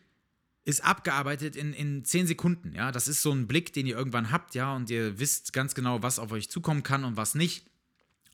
ist 0.64 0.85
abgearbeitet 0.85 1.57
in, 1.57 1.73
in 1.73 2.05
10 2.05 2.28
Sekunden, 2.28 2.76
ja. 2.76 2.93
Das 2.93 3.09
ist 3.09 3.23
so 3.23 3.33
ein 3.33 3.49
Blick, 3.49 3.73
den 3.73 3.88
ihr 3.88 3.97
irgendwann 3.97 4.31
habt, 4.31 4.55
ja, 4.55 4.73
und 4.73 4.88
ihr 4.88 5.19
wisst 5.19 5.52
ganz 5.52 5.75
genau, 5.75 6.00
was 6.00 6.21
auf 6.21 6.31
euch 6.31 6.49
zukommen 6.49 6.85
kann 6.85 7.02
und 7.02 7.17
was 7.17 7.35
nicht. 7.35 7.67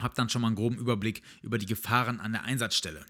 Habt 0.04 0.18
dann 0.18 0.28
schon 0.28 0.42
mal 0.42 0.49
einen 0.49 0.56
groben 0.56 0.76
Überblick 0.76 1.23
über 1.40 1.56
die 1.56 1.64
Gefahren 1.64 2.20
an 2.20 2.32
der 2.32 2.44
Einsatzstelle. 2.44 3.06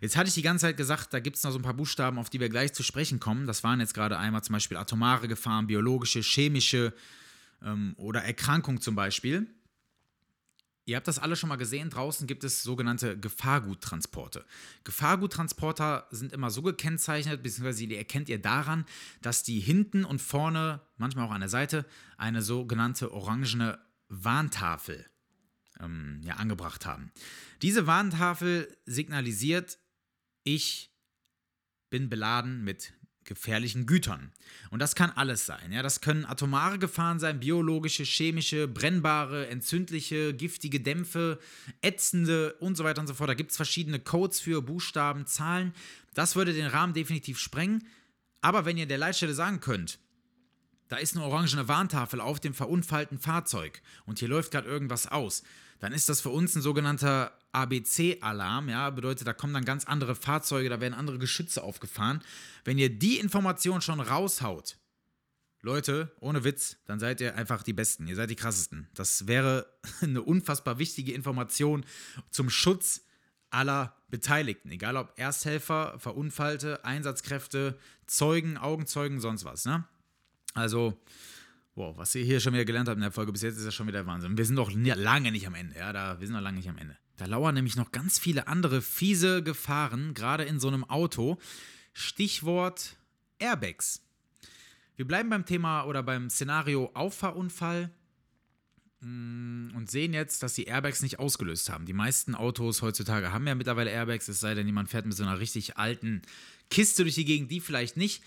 Jetzt 0.00 0.16
hatte 0.16 0.28
ich 0.28 0.34
die 0.34 0.42
ganze 0.42 0.66
Zeit 0.66 0.76
gesagt, 0.76 1.12
da 1.12 1.18
gibt 1.18 1.36
es 1.36 1.42
noch 1.42 1.50
so 1.50 1.58
ein 1.58 1.62
paar 1.62 1.74
Buchstaben, 1.74 2.18
auf 2.18 2.30
die 2.30 2.38
wir 2.38 2.48
gleich 2.48 2.72
zu 2.72 2.84
sprechen 2.84 3.18
kommen. 3.18 3.48
Das 3.48 3.64
waren 3.64 3.80
jetzt 3.80 3.94
gerade 3.94 4.16
einmal 4.16 4.44
zum 4.44 4.52
Beispiel 4.52 4.76
atomare 4.76 5.26
Gefahren, 5.26 5.66
biologische, 5.66 6.20
chemische 6.20 6.94
ähm, 7.62 7.94
oder 7.96 8.22
Erkrankung 8.22 8.80
zum 8.80 8.94
Beispiel. 8.94 9.48
Ihr 10.84 10.94
habt 10.94 11.08
das 11.08 11.18
alle 11.18 11.34
schon 11.34 11.48
mal 11.48 11.56
gesehen, 11.56 11.90
draußen 11.90 12.28
gibt 12.28 12.44
es 12.44 12.62
sogenannte 12.62 13.18
Gefahrguttransporte. 13.18 14.44
Gefahrguttransporter 14.84 16.06
sind 16.12 16.32
immer 16.32 16.50
so 16.50 16.62
gekennzeichnet, 16.62 17.42
beziehungsweise 17.42 17.88
die 17.88 17.96
erkennt 17.96 18.28
ihr 18.28 18.40
daran, 18.40 18.84
dass 19.20 19.42
die 19.42 19.58
hinten 19.58 20.04
und 20.04 20.22
vorne, 20.22 20.80
manchmal 20.96 21.26
auch 21.26 21.32
an 21.32 21.40
der 21.40 21.48
Seite, 21.48 21.86
eine 22.18 22.40
sogenannte 22.40 23.10
orangene 23.10 23.80
Warntafel 24.08 25.06
ähm, 25.80 26.20
ja, 26.22 26.34
angebracht 26.34 26.86
haben. 26.86 27.12
Diese 27.62 27.86
Warntafel 27.86 28.76
signalisiert, 28.86 29.78
ich 30.44 30.90
bin 31.90 32.08
beladen 32.08 32.64
mit 32.64 32.92
gefährlichen 33.26 33.86
Gütern. 33.86 34.32
Und 34.70 34.78
das 34.78 34.94
kann 34.94 35.10
alles 35.10 35.44
sein. 35.44 35.72
Ja? 35.72 35.82
Das 35.82 36.00
können 36.00 36.24
atomare 36.24 36.78
Gefahren 36.78 37.18
sein, 37.18 37.40
biologische, 37.40 38.04
chemische, 38.04 38.66
brennbare, 38.68 39.48
entzündliche, 39.48 40.32
giftige 40.32 40.80
Dämpfe, 40.80 41.38
ätzende 41.82 42.54
und 42.54 42.76
so 42.76 42.84
weiter 42.84 43.00
und 43.00 43.08
so 43.08 43.14
fort. 43.14 43.28
Da 43.28 43.34
gibt 43.34 43.50
es 43.50 43.56
verschiedene 43.56 43.98
Codes 43.98 44.40
für 44.40 44.62
Buchstaben, 44.62 45.26
Zahlen. 45.26 45.74
Das 46.14 46.36
würde 46.36 46.52
den 46.52 46.66
Rahmen 46.66 46.94
definitiv 46.94 47.38
sprengen. 47.38 47.86
Aber 48.40 48.64
wenn 48.64 48.78
ihr 48.78 48.86
der 48.86 48.98
Leitstelle 48.98 49.34
sagen 49.34 49.60
könnt, 49.60 49.98
da 50.88 50.96
ist 50.96 51.16
eine 51.16 51.24
orangene 51.24 51.68
Warntafel 51.68 52.20
auf 52.20 52.40
dem 52.40 52.54
verunfallten 52.54 53.18
Fahrzeug 53.18 53.82
und 54.04 54.18
hier 54.18 54.28
läuft 54.28 54.52
gerade 54.52 54.68
irgendwas 54.68 55.06
aus, 55.06 55.42
dann 55.80 55.92
ist 55.92 56.08
das 56.08 56.20
für 56.20 56.30
uns 56.30 56.54
ein 56.54 56.62
sogenannter 56.62 57.32
ABC-Alarm. 57.52 58.68
Ja, 58.68 58.90
bedeutet, 58.90 59.26
da 59.26 59.32
kommen 59.32 59.54
dann 59.54 59.64
ganz 59.64 59.84
andere 59.84 60.14
Fahrzeuge, 60.14 60.68
da 60.68 60.80
werden 60.80 60.94
andere 60.94 61.18
Geschütze 61.18 61.62
aufgefahren. 61.62 62.22
Wenn 62.64 62.78
ihr 62.78 62.90
die 62.90 63.18
Information 63.18 63.80
schon 63.80 64.00
raushaut, 64.00 64.76
Leute, 65.62 66.12
ohne 66.20 66.44
Witz, 66.44 66.76
dann 66.84 67.00
seid 67.00 67.20
ihr 67.20 67.34
einfach 67.34 67.62
die 67.62 67.72
Besten. 67.72 68.06
Ihr 68.06 68.14
seid 68.14 68.30
die 68.30 68.36
krassesten. 68.36 68.88
Das 68.94 69.26
wäre 69.26 69.66
eine 70.00 70.22
unfassbar 70.22 70.78
wichtige 70.78 71.12
Information 71.12 71.84
zum 72.30 72.50
Schutz 72.50 73.02
aller 73.50 73.96
Beteiligten, 74.08 74.70
egal 74.70 74.96
ob 74.96 75.12
Ersthelfer, 75.18 75.98
Verunfallte, 75.98 76.84
Einsatzkräfte, 76.84 77.78
Zeugen, 78.06 78.56
Augenzeugen, 78.56 79.20
sonst 79.20 79.44
was. 79.44 79.64
Ne? 79.64 79.84
Also, 80.56 80.98
Wow, 81.76 81.94
was 81.98 82.14
ihr 82.14 82.24
hier 82.24 82.40
schon 82.40 82.54
wieder 82.54 82.64
gelernt 82.64 82.88
habt 82.88 82.96
in 82.96 83.02
der 83.02 83.12
Folge 83.12 83.32
bis 83.32 83.42
jetzt, 83.42 83.58
ist 83.58 83.66
ja 83.66 83.70
schon 83.70 83.86
wieder 83.86 84.06
Wahnsinn. 84.06 84.38
Wir 84.38 84.46
sind 84.46 84.54
noch 84.54 84.72
lange 84.72 85.30
nicht 85.30 85.46
am 85.46 85.54
Ende, 85.54 85.76
ja, 85.76 85.92
da, 85.92 86.18
wir 86.18 86.26
sind 86.26 86.34
noch 86.34 86.42
lange 86.42 86.56
nicht 86.56 86.70
am 86.70 86.78
Ende. 86.78 86.96
Da 87.18 87.26
lauern 87.26 87.54
nämlich 87.54 87.76
noch 87.76 87.92
ganz 87.92 88.18
viele 88.18 88.48
andere 88.48 88.80
fiese 88.80 89.42
Gefahren, 89.42 90.14
gerade 90.14 90.44
in 90.44 90.58
so 90.58 90.68
einem 90.68 90.84
Auto. 90.84 91.38
Stichwort 91.92 92.96
Airbags. 93.38 94.02
Wir 94.96 95.06
bleiben 95.06 95.28
beim 95.28 95.44
Thema 95.44 95.84
oder 95.84 96.02
beim 96.02 96.30
Szenario 96.30 96.90
Auffahrunfall 96.94 97.90
mm, 99.00 99.72
und 99.74 99.90
sehen 99.90 100.14
jetzt, 100.14 100.42
dass 100.42 100.54
die 100.54 100.64
Airbags 100.64 101.02
nicht 101.02 101.18
ausgelöst 101.18 101.68
haben. 101.68 101.84
Die 101.84 101.92
meisten 101.92 102.34
Autos 102.34 102.80
heutzutage 102.80 103.32
haben 103.32 103.46
ja 103.46 103.54
mittlerweile 103.54 103.90
Airbags, 103.90 104.28
es 104.28 104.40
sei 104.40 104.54
denn, 104.54 104.66
jemand 104.66 104.88
fährt 104.88 105.04
mit 105.04 105.14
so 105.14 105.24
einer 105.24 105.40
richtig 105.40 105.76
alten 105.76 106.22
Kiste 106.70 107.02
durch 107.02 107.16
die 107.16 107.26
Gegend, 107.26 107.50
die 107.50 107.60
vielleicht 107.60 107.98
nicht. 107.98 108.22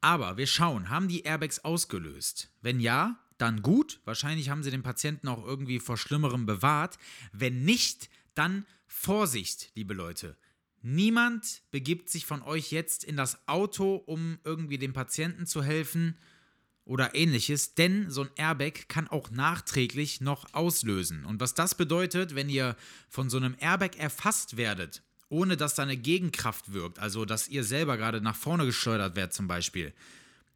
Aber 0.00 0.36
wir 0.36 0.46
schauen, 0.46 0.88
haben 0.88 1.08
die 1.08 1.22
Airbags 1.22 1.58
ausgelöst? 1.60 2.50
Wenn 2.62 2.80
ja, 2.80 3.18
dann 3.40 3.62
gut. 3.62 4.00
Wahrscheinlich 4.04 4.50
haben 4.50 4.62
sie 4.62 4.70
den 4.70 4.82
Patienten 4.82 5.28
auch 5.28 5.44
irgendwie 5.44 5.80
vor 5.80 5.96
Schlimmerem 5.96 6.46
bewahrt. 6.46 6.98
Wenn 7.32 7.64
nicht, 7.64 8.10
dann 8.34 8.66
Vorsicht, 8.86 9.70
liebe 9.74 9.94
Leute. 9.94 10.36
Niemand 10.82 11.62
begibt 11.70 12.08
sich 12.08 12.24
von 12.24 12.42
euch 12.42 12.70
jetzt 12.70 13.04
in 13.04 13.16
das 13.16 13.46
Auto, 13.46 13.96
um 13.96 14.38
irgendwie 14.44 14.78
dem 14.78 14.92
Patienten 14.92 15.46
zu 15.46 15.62
helfen 15.62 16.16
oder 16.84 17.14
ähnliches, 17.14 17.74
denn 17.74 18.10
so 18.10 18.22
ein 18.22 18.30
Airbag 18.36 18.88
kann 18.88 19.06
auch 19.06 19.30
nachträglich 19.30 20.20
noch 20.20 20.54
auslösen. 20.54 21.24
Und 21.26 21.40
was 21.40 21.54
das 21.54 21.74
bedeutet, 21.74 22.34
wenn 22.34 22.48
ihr 22.48 22.76
von 23.08 23.28
so 23.28 23.36
einem 23.36 23.54
Airbag 23.60 23.96
erfasst 23.98 24.56
werdet 24.56 25.02
ohne 25.30 25.56
dass 25.56 25.74
da 25.74 25.84
eine 25.84 25.96
Gegenkraft 25.96 26.74
wirkt, 26.74 26.98
also 26.98 27.24
dass 27.24 27.48
ihr 27.48 27.64
selber 27.64 27.96
gerade 27.96 28.20
nach 28.20 28.36
vorne 28.36 28.66
geschleudert 28.66 29.16
werdet 29.16 29.32
zum 29.32 29.48
Beispiel, 29.48 29.94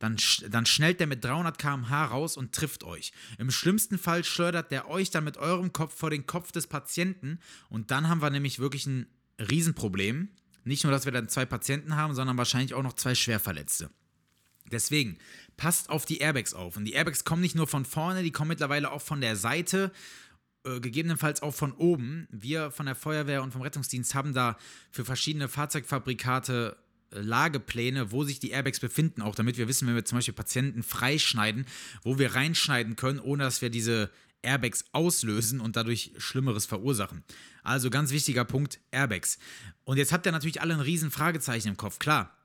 dann, 0.01 0.17
dann 0.51 0.67
schnellt 0.67 1.01
der 1.01 1.07
mit 1.07 1.25
300 1.25 1.57
km/h 1.57 2.07
raus 2.07 2.37
und 2.37 2.53
trifft 2.53 2.85
euch. 2.85 3.13
Im 3.39 3.51
schlimmsten 3.51 3.97
Fall 3.97 4.25
schleudert 4.25 4.71
der 4.71 4.91
euch 4.91 5.11
dann 5.11 5.25
mit 5.25 5.39
eurem 5.39 5.73
Kopf 5.73 5.97
vor 5.97 6.11
den 6.11 6.27
Kopf 6.27 6.53
des 6.53 6.67
Patienten 6.67 7.39
und 7.71 7.91
dann 7.91 8.09
haben 8.09 8.21
wir 8.21 8.31
nämlich 8.31 8.59
wirklich 8.59 8.85
ein 8.87 9.07
Riesenproblem. 9.39 10.29
Nicht 10.65 10.85
nur, 10.85 10.93
dass 10.93 11.05
wir 11.05 11.13
dann 11.13 11.29
zwei 11.29 11.47
Patienten 11.47 11.97
haben, 11.97 12.15
sondern 12.15 12.37
wahrscheinlich 12.37 12.75
auch 12.75 12.83
noch 12.83 12.95
zwei 12.95 13.15
Schwerverletzte. 13.15 13.91
Deswegen 14.73 15.19
passt 15.57 15.91
auf 15.91 16.07
die 16.07 16.19
Airbags 16.19 16.55
auf. 16.55 16.77
Und 16.77 16.87
die 16.87 16.95
Airbags 16.95 17.25
kommen 17.25 17.43
nicht 17.43 17.55
nur 17.55 17.67
von 17.67 17.85
vorne, 17.85 18.23
die 18.23 18.33
kommen 18.33 18.49
mittlerweile 18.49 18.91
auch 18.91 19.03
von 19.03 19.21
der 19.21 19.37
Seite 19.37 19.93
äh, 20.65 20.81
gegebenenfalls 20.81 21.43
auch 21.43 21.55
von 21.55 21.73
oben. 21.73 22.27
Wir 22.31 22.71
von 22.71 22.87
der 22.87 22.95
Feuerwehr 22.95 23.43
und 23.43 23.53
vom 23.53 23.63
Rettungsdienst 23.63 24.15
haben 24.15 24.33
da 24.33 24.57
für 24.91 25.05
verschiedene 25.05 25.49
Fahrzeugfabrikate 25.49 26.77
äh, 27.11 27.21
Lagepläne, 27.21 28.13
wo 28.13 28.25
sich 28.25 28.41
die 28.41 28.51
Airbags 28.51 28.81
befinden, 28.81 29.21
auch 29.21 29.35
damit 29.35 29.59
wir 29.59 29.69
wissen, 29.69 29.87
wenn 29.87 29.95
wir 29.95 30.07
zum 30.07 30.19
Beispiel 30.19 30.35
Patienten 30.35 30.83
freischneiden, 30.83 31.67
wo 32.03 32.19
wir 32.19 32.35
reinschneiden 32.35 32.97
können, 32.97 33.21
ohne 33.21 33.45
dass 33.45 33.61
wir 33.61 33.69
diese 33.69 34.11
Airbags 34.43 34.87
auslösen 34.93 35.61
und 35.61 35.77
dadurch 35.77 36.13
Schlimmeres 36.17 36.65
verursachen. 36.65 37.25
Also 37.63 37.91
ganz 37.91 38.11
wichtiger 38.11 38.45
Punkt, 38.45 38.81
Airbags. 38.91 39.39
Und 39.85 39.99
jetzt 39.99 40.13
habt 40.13 40.25
ihr 40.25 40.33
natürlich 40.33 40.63
alle 40.63 40.75
ein 40.75 40.81
riesen 40.81 41.11
Fragezeichen 41.11 41.69
im 41.69 41.77
Kopf, 41.77 41.99
klar. 41.99 42.37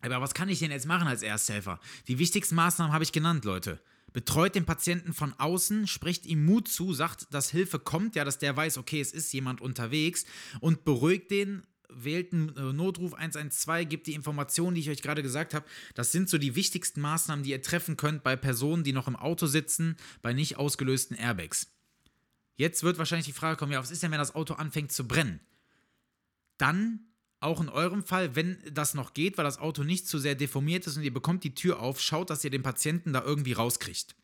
Aber 0.00 0.20
was 0.20 0.34
kann 0.34 0.48
ich 0.48 0.60
denn 0.60 0.70
jetzt 0.70 0.86
machen 0.86 1.08
als 1.08 1.22
Ersthelfer? 1.22 1.80
Die 2.06 2.18
wichtigsten 2.18 2.54
Maßnahmen 2.54 2.92
habe 2.92 3.04
ich 3.04 3.12
genannt, 3.12 3.44
Leute 3.44 3.80
betreut 4.12 4.54
den 4.54 4.64
Patienten 4.64 5.12
von 5.12 5.34
außen, 5.34 5.86
spricht 5.86 6.26
ihm 6.26 6.44
Mut 6.44 6.68
zu, 6.68 6.94
sagt, 6.94 7.32
dass 7.32 7.50
Hilfe 7.50 7.78
kommt, 7.78 8.16
ja, 8.16 8.24
dass 8.24 8.38
der 8.38 8.56
weiß, 8.56 8.78
okay, 8.78 9.00
es 9.00 9.12
ist 9.12 9.32
jemand 9.32 9.60
unterwegs 9.60 10.24
und 10.60 10.84
beruhigt 10.84 11.30
den, 11.30 11.62
wählt 11.88 12.32
einen 12.32 12.56
äh, 12.56 12.72
Notruf 12.72 13.14
112, 13.14 13.88
gibt 13.88 14.06
die 14.06 14.14
Informationen, 14.14 14.74
die 14.74 14.80
ich 14.82 14.90
euch 14.90 15.02
gerade 15.02 15.22
gesagt 15.22 15.54
habe. 15.54 15.66
Das 15.94 16.12
sind 16.12 16.28
so 16.28 16.38
die 16.38 16.54
wichtigsten 16.54 17.00
Maßnahmen, 17.00 17.44
die 17.44 17.50
ihr 17.50 17.62
treffen 17.62 17.96
könnt 17.96 18.22
bei 18.22 18.36
Personen, 18.36 18.84
die 18.84 18.92
noch 18.92 19.08
im 19.08 19.16
Auto 19.16 19.46
sitzen, 19.46 19.96
bei 20.22 20.32
nicht 20.32 20.56
ausgelösten 20.56 21.16
Airbags. 21.16 21.72
Jetzt 22.56 22.82
wird 22.82 22.98
wahrscheinlich 22.98 23.26
die 23.26 23.32
Frage 23.32 23.56
kommen, 23.56 23.72
ja, 23.72 23.80
was 23.80 23.90
ist 23.90 24.02
denn, 24.02 24.10
wenn 24.10 24.18
das 24.18 24.34
Auto 24.34 24.54
anfängt 24.54 24.92
zu 24.92 25.06
brennen? 25.06 25.40
Dann 26.58 27.07
auch 27.40 27.60
in 27.60 27.68
eurem 27.68 28.04
Fall, 28.04 28.34
wenn 28.34 28.58
das 28.72 28.94
noch 28.94 29.14
geht, 29.14 29.38
weil 29.38 29.44
das 29.44 29.58
Auto 29.58 29.84
nicht 29.84 30.08
zu 30.08 30.18
sehr 30.18 30.34
deformiert 30.34 30.86
ist 30.86 30.96
und 30.96 31.02
ihr 31.02 31.12
bekommt 31.12 31.44
die 31.44 31.54
Tür 31.54 31.80
auf, 31.80 32.00
schaut, 32.00 32.30
dass 32.30 32.44
ihr 32.44 32.50
den 32.50 32.62
Patienten 32.62 33.12
da 33.12 33.22
irgendwie 33.22 33.52
rauskriegt. 33.52 34.16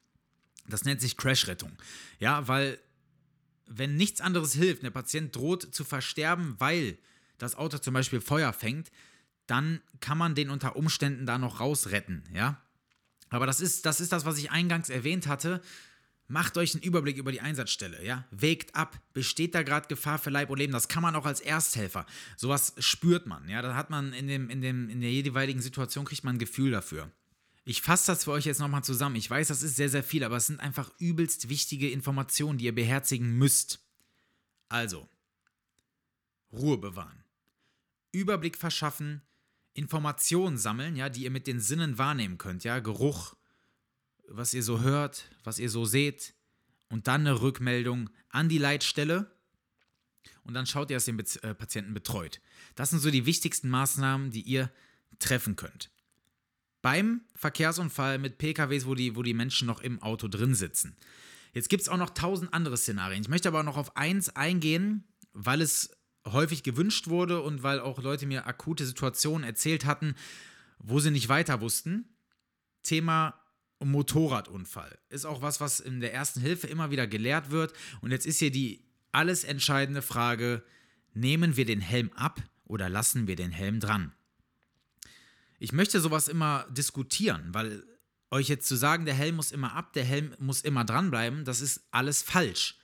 Das 0.67 0.85
nennt 0.85 1.01
sich 1.01 1.17
Crashrettung. 1.17 1.73
Ja, 2.19 2.49
weil 2.49 2.79
wenn 3.67 3.97
nichts 3.97 4.21
anderes 4.21 4.55
hilft, 4.55 4.83
der 4.83 4.91
Patient 4.91 5.35
droht 5.35 5.75
zu 5.75 5.85
versterben, 5.85 6.57
weil 6.59 6.99
das 7.39 7.55
Auto 7.55 7.79
zum 7.79 7.95
Beispiel 7.95 8.21
Feuer 8.21 8.53
fängt, 8.53 8.91
dann 9.47 9.81
kann 10.01 10.19
man 10.19 10.35
den 10.35 10.51
unter 10.51 10.77
Umständen 10.77 11.27
da 11.27 11.39
noch 11.39 11.61
rausretten, 11.61 12.25
ja. 12.33 12.61
Aber 13.29 13.47
das 13.47 13.61
ist, 13.61 13.85
das 13.87 14.01
ist 14.01 14.13
das, 14.13 14.25
was 14.25 14.39
ich 14.39 14.51
eingangs 14.51 14.91
erwähnt 14.91 15.27
hatte. 15.27 15.61
Macht 16.27 16.57
euch 16.57 16.75
einen 16.75 16.83
Überblick 16.83 17.19
über 17.19 17.33
die 17.33 17.43
Einsatzstelle, 17.43 18.03
ja? 18.05 18.25
Wägt 18.31 18.75
ab, 18.75 18.99
besteht 19.13 19.55
da 19.55 19.63
gerade 19.63 19.89
Gefahr 19.89 20.19
für 20.19 20.31
Leib 20.31 20.49
und 20.49 20.59
Leben? 20.59 20.73
Das 20.73 20.89
kann 20.89 21.03
man 21.03 21.15
auch 21.17 21.27
als 21.27 21.41
Ersthelfer. 21.41 22.07
Sowas 22.37 22.75
spürt 22.79 23.27
man, 23.27 23.47
ja? 23.49 23.61
Da 23.61 23.75
hat 23.75 23.91
man 23.91 24.15
in, 24.15 24.27
dem, 24.27 24.49
in, 24.49 24.63
dem, 24.63 24.89
in 24.89 25.03
der 25.03 25.11
jeweiligen 25.11 25.61
Situation 25.61 26.07
kriegt 26.07 26.25
man 26.25 26.37
ein 26.37 26.39
Gefühl 26.39 26.71
dafür. 26.71 27.11
Ich 27.67 27.83
fasse 27.83 28.07
das 28.13 28.25
für 28.25 28.33
euch 28.33 28.47
jetzt 28.47 28.59
nochmal 28.59 28.85
zusammen. 28.85 29.17
Ich 29.17 29.29
weiß, 29.29 29.49
das 29.49 29.63
ist 29.63 29.77
sehr, 29.77 29.89
sehr 29.89 30.05
viel, 30.05 30.25
aber 30.25 30.37
es 30.37 30.47
sind 30.47 30.61
einfach 30.61 30.91
übelst 30.99 31.49
wichtige 31.49 31.91
Informationen, 31.91 32.59
die 32.59 32.67
ihr 32.67 32.75
beherzigen 32.75 33.37
müsst. 33.37 33.81
Also, 34.69 35.09
Ruhe 36.53 36.79
bewahren. 36.79 37.25
Überblick 38.13 38.57
verschaffen, 38.57 39.23
Informationen 39.75 40.57
sammeln, 40.57 40.97
ja, 40.97 41.09
die 41.09 41.25
ihr 41.25 41.31
mit 41.31 41.47
den 41.47 41.61
Sinnen 41.61 41.99
wahrnehmen 41.99 42.39
könnt, 42.39 42.65
ja, 42.65 42.79
Geruch, 42.79 43.35
was 44.29 44.55
ihr 44.55 44.63
so 44.63 44.81
hört, 44.81 45.31
was 45.45 45.59
ihr 45.59 45.71
so 45.71 45.85
seht 45.85 46.35
und 46.89 47.07
dann 47.09 47.23
eine 47.23 47.41
Rückmeldung 47.41 48.11
an 48.29 48.49
die 48.49 48.59
Leitstelle. 48.59 49.31
und 50.45 50.55
dann 50.55 50.67
schaut 50.67 50.91
ihr, 50.91 50.97
dass 50.97 51.09
ihr 51.09 51.15
den 51.15 51.27
äh, 51.43 51.55
Patienten 51.55 51.95
betreut. 51.95 52.41
Das 52.75 52.91
sind 52.91 53.01
so 53.01 53.11
die 53.11 53.27
wichtigsten 53.27 53.69
Maßnahmen, 53.69 54.31
die 54.31 54.43
ihr 54.43 54.71
treffen 55.19 55.57
könnt. 55.57 55.91
Beim 56.83 57.23
Verkehrsunfall 57.35 58.19
mit 58.19 58.37
PKWs, 58.39 58.87
wo 58.87 58.95
die, 58.95 59.17
wo 59.17 59.23
die 59.23 59.35
Menschen 59.35 59.67
noch 59.67 59.81
im 59.81 60.03
Auto 60.03 60.29
drin 60.29 60.55
sitzen. 60.55 60.97
Jetzt 61.55 61.69
gibt 61.69 61.83
es 61.83 61.89
auch 61.89 61.97
noch 61.97 62.11
tausend 62.11 62.53
andere 62.53 62.77
Szenarien. 62.77 63.23
Ich 63.23 63.29
möchte 63.29 63.49
aber 63.49 63.63
noch 63.63 63.77
auf 63.77 63.97
eins 63.97 64.29
eingehen, 64.29 65.05
weil 65.33 65.63
es 65.63 65.91
häufig 66.27 66.63
gewünscht 66.63 67.09
wurde 67.09 67.43
und 67.43 67.63
weil 67.63 67.81
auch 67.81 68.03
Leute 68.03 68.27
mir 68.27 68.47
akute 68.47 68.85
Situationen 68.85 69.45
erzählt 69.45 69.85
hatten, 69.85 70.15
wo 70.79 71.01
sie 71.01 71.11
nicht 71.11 71.29
weiter 71.29 71.61
wussten. 71.61 72.17
Thema 72.83 73.44
Motorradunfall 73.81 74.99
ist 75.09 75.25
auch 75.25 75.43
was, 75.43 75.61
was 75.61 75.81
in 75.81 76.01
der 76.01 76.15
ersten 76.15 76.41
Hilfe 76.41 76.67
immer 76.67 76.91
wieder 76.91 77.07
gelehrt 77.07 77.51
wird. 77.51 77.73
Und 78.01 78.11
jetzt 78.11 78.27
ist 78.27 78.39
hier 78.39 78.51
die 78.51 78.85
alles 79.13 79.45
entscheidende 79.45 80.03
Frage: 80.03 80.63
Nehmen 81.13 81.57
wir 81.57 81.65
den 81.65 81.81
Helm 81.81 82.13
ab 82.15 82.41
oder 82.65 82.89
lassen 82.89 83.27
wir 83.27 83.37
den 83.37 83.53
Helm 83.53 83.81
dran? 83.81 84.13
Ich 85.59 85.73
möchte 85.73 86.01
sowas 86.01 86.29
immer 86.29 86.67
diskutieren, 86.71 87.49
weil 87.53 87.85
euch 88.31 88.49
jetzt 88.49 88.67
zu 88.69 88.77
sagen, 88.77 89.05
der 89.05 89.15
Helm 89.15 89.37
muss 89.37 89.53
immer 89.53 89.75
ab, 89.75 89.93
der 89.93 90.05
Helm 90.05 90.35
muss 90.39 90.63
immer 90.63 90.85
dranbleiben, 90.85 91.45
das 91.45 91.61
ist 91.61 91.87
alles 91.91 92.23
falsch. 92.23 92.79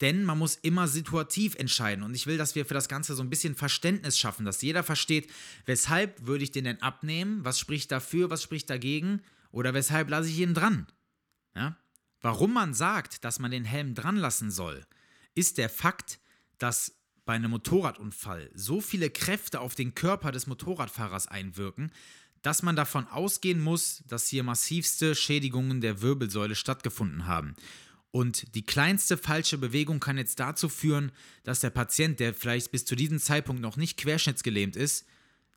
Denn 0.00 0.24
man 0.24 0.38
muss 0.38 0.56
immer 0.56 0.88
situativ 0.88 1.54
entscheiden. 1.54 2.04
Und 2.04 2.14
ich 2.14 2.26
will, 2.26 2.36
dass 2.36 2.54
wir 2.54 2.66
für 2.66 2.74
das 2.74 2.88
Ganze 2.88 3.14
so 3.14 3.22
ein 3.22 3.30
bisschen 3.30 3.54
Verständnis 3.54 4.18
schaffen, 4.18 4.44
dass 4.44 4.62
jeder 4.62 4.82
versteht, 4.82 5.30
weshalb 5.66 6.26
würde 6.26 6.44
ich 6.44 6.50
den 6.50 6.64
denn 6.64 6.82
abnehmen, 6.82 7.44
was 7.44 7.58
spricht 7.58 7.92
dafür, 7.92 8.30
was 8.30 8.42
spricht 8.42 8.70
dagegen 8.70 9.20
oder 9.54 9.72
weshalb 9.72 10.10
lasse 10.10 10.28
ich 10.28 10.38
ihn 10.38 10.52
dran. 10.52 10.86
Ja? 11.54 11.76
Warum 12.20 12.52
man 12.52 12.74
sagt, 12.74 13.24
dass 13.24 13.38
man 13.38 13.50
den 13.50 13.64
Helm 13.64 13.94
dran 13.94 14.16
lassen 14.16 14.50
soll, 14.50 14.84
ist 15.34 15.58
der 15.58 15.70
Fakt, 15.70 16.18
dass 16.58 16.96
bei 17.24 17.34
einem 17.34 17.52
Motorradunfall 17.52 18.50
so 18.54 18.80
viele 18.80 19.10
Kräfte 19.10 19.60
auf 19.60 19.74
den 19.74 19.94
Körper 19.94 20.32
des 20.32 20.46
Motorradfahrers 20.46 21.28
einwirken, 21.28 21.90
dass 22.42 22.62
man 22.62 22.76
davon 22.76 23.06
ausgehen 23.06 23.60
muss, 23.60 24.02
dass 24.06 24.28
hier 24.28 24.42
massivste 24.42 25.14
Schädigungen 25.14 25.80
der 25.80 26.02
Wirbelsäule 26.02 26.54
stattgefunden 26.54 27.26
haben. 27.26 27.54
Und 28.10 28.54
die 28.54 28.64
kleinste 28.64 29.16
falsche 29.16 29.56
Bewegung 29.56 29.98
kann 29.98 30.18
jetzt 30.18 30.38
dazu 30.38 30.68
führen, 30.68 31.10
dass 31.42 31.60
der 31.60 31.70
Patient, 31.70 32.20
der 32.20 32.34
vielleicht 32.34 32.70
bis 32.70 32.84
zu 32.84 32.96
diesem 32.96 33.18
Zeitpunkt 33.18 33.62
noch 33.62 33.76
nicht 33.76 33.96
querschnittsgelähmt 33.96 34.76
ist, 34.76 35.06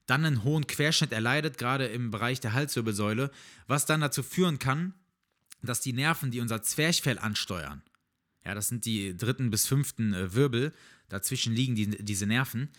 dann 0.07 0.25
einen 0.25 0.43
hohen 0.43 0.65
Querschnitt 0.65 1.11
erleidet, 1.11 1.57
gerade 1.57 1.85
im 1.85 2.09
Bereich 2.09 2.39
der 2.39 2.53
Halswirbelsäule, 2.53 3.29
was 3.67 3.85
dann 3.85 4.01
dazu 4.01 4.23
führen 4.23 4.57
kann, 4.57 4.93
dass 5.61 5.81
die 5.81 5.93
Nerven, 5.93 6.31
die 6.31 6.39
unser 6.39 6.63
Zwerchfell 6.63 7.19
ansteuern, 7.19 7.83
ja, 8.45 8.55
das 8.55 8.69
sind 8.69 8.85
die 8.85 9.15
dritten 9.15 9.49
bis 9.49 9.67
fünften 9.67 10.13
äh, 10.13 10.33
Wirbel, 10.33 10.73
dazwischen 11.09 11.53
liegen 11.53 11.75
die, 11.75 12.03
diese 12.03 12.25
Nerven, 12.25 12.69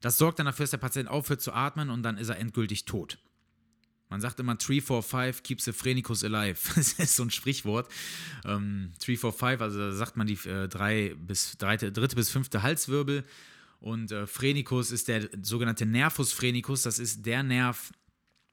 das 0.00 0.18
sorgt 0.18 0.38
dann 0.38 0.46
dafür, 0.46 0.64
dass 0.64 0.70
der 0.70 0.78
Patient 0.78 1.08
aufhört 1.08 1.40
zu 1.40 1.52
atmen 1.52 1.88
und 1.88 2.02
dann 2.02 2.18
ist 2.18 2.28
er 2.28 2.38
endgültig 2.38 2.84
tot. 2.84 3.18
Man 4.10 4.20
sagt 4.20 4.38
immer 4.38 4.54
3, 4.54 4.80
4, 4.82 5.02
5 5.02 5.42
keeps 5.42 5.64
the 5.64 5.72
Phrenicus 5.72 6.22
alive. 6.22 6.58
Das 6.76 6.92
ist 6.92 7.16
so 7.16 7.22
ein 7.22 7.30
Sprichwort. 7.30 7.88
Ähm, 8.44 8.92
3, 9.00 9.16
4, 9.16 9.32
5, 9.32 9.60
also 9.62 9.78
da 9.78 9.92
sagt 9.92 10.16
man 10.16 10.26
die 10.26 10.34
äh, 10.46 10.68
drei 10.68 11.14
bis, 11.16 11.56
dritte, 11.56 11.90
dritte 11.90 12.16
bis 12.16 12.30
fünfte 12.30 12.62
Halswirbel. 12.62 13.24
Und 13.84 14.12
äh, 14.12 14.26
Phrenicus 14.26 14.90
ist 14.90 15.08
der 15.08 15.28
sogenannte 15.42 15.84
Nervus 15.84 16.32
phrenicus. 16.32 16.84
Das 16.84 16.98
ist 16.98 17.26
der 17.26 17.42
Nerv, 17.42 17.92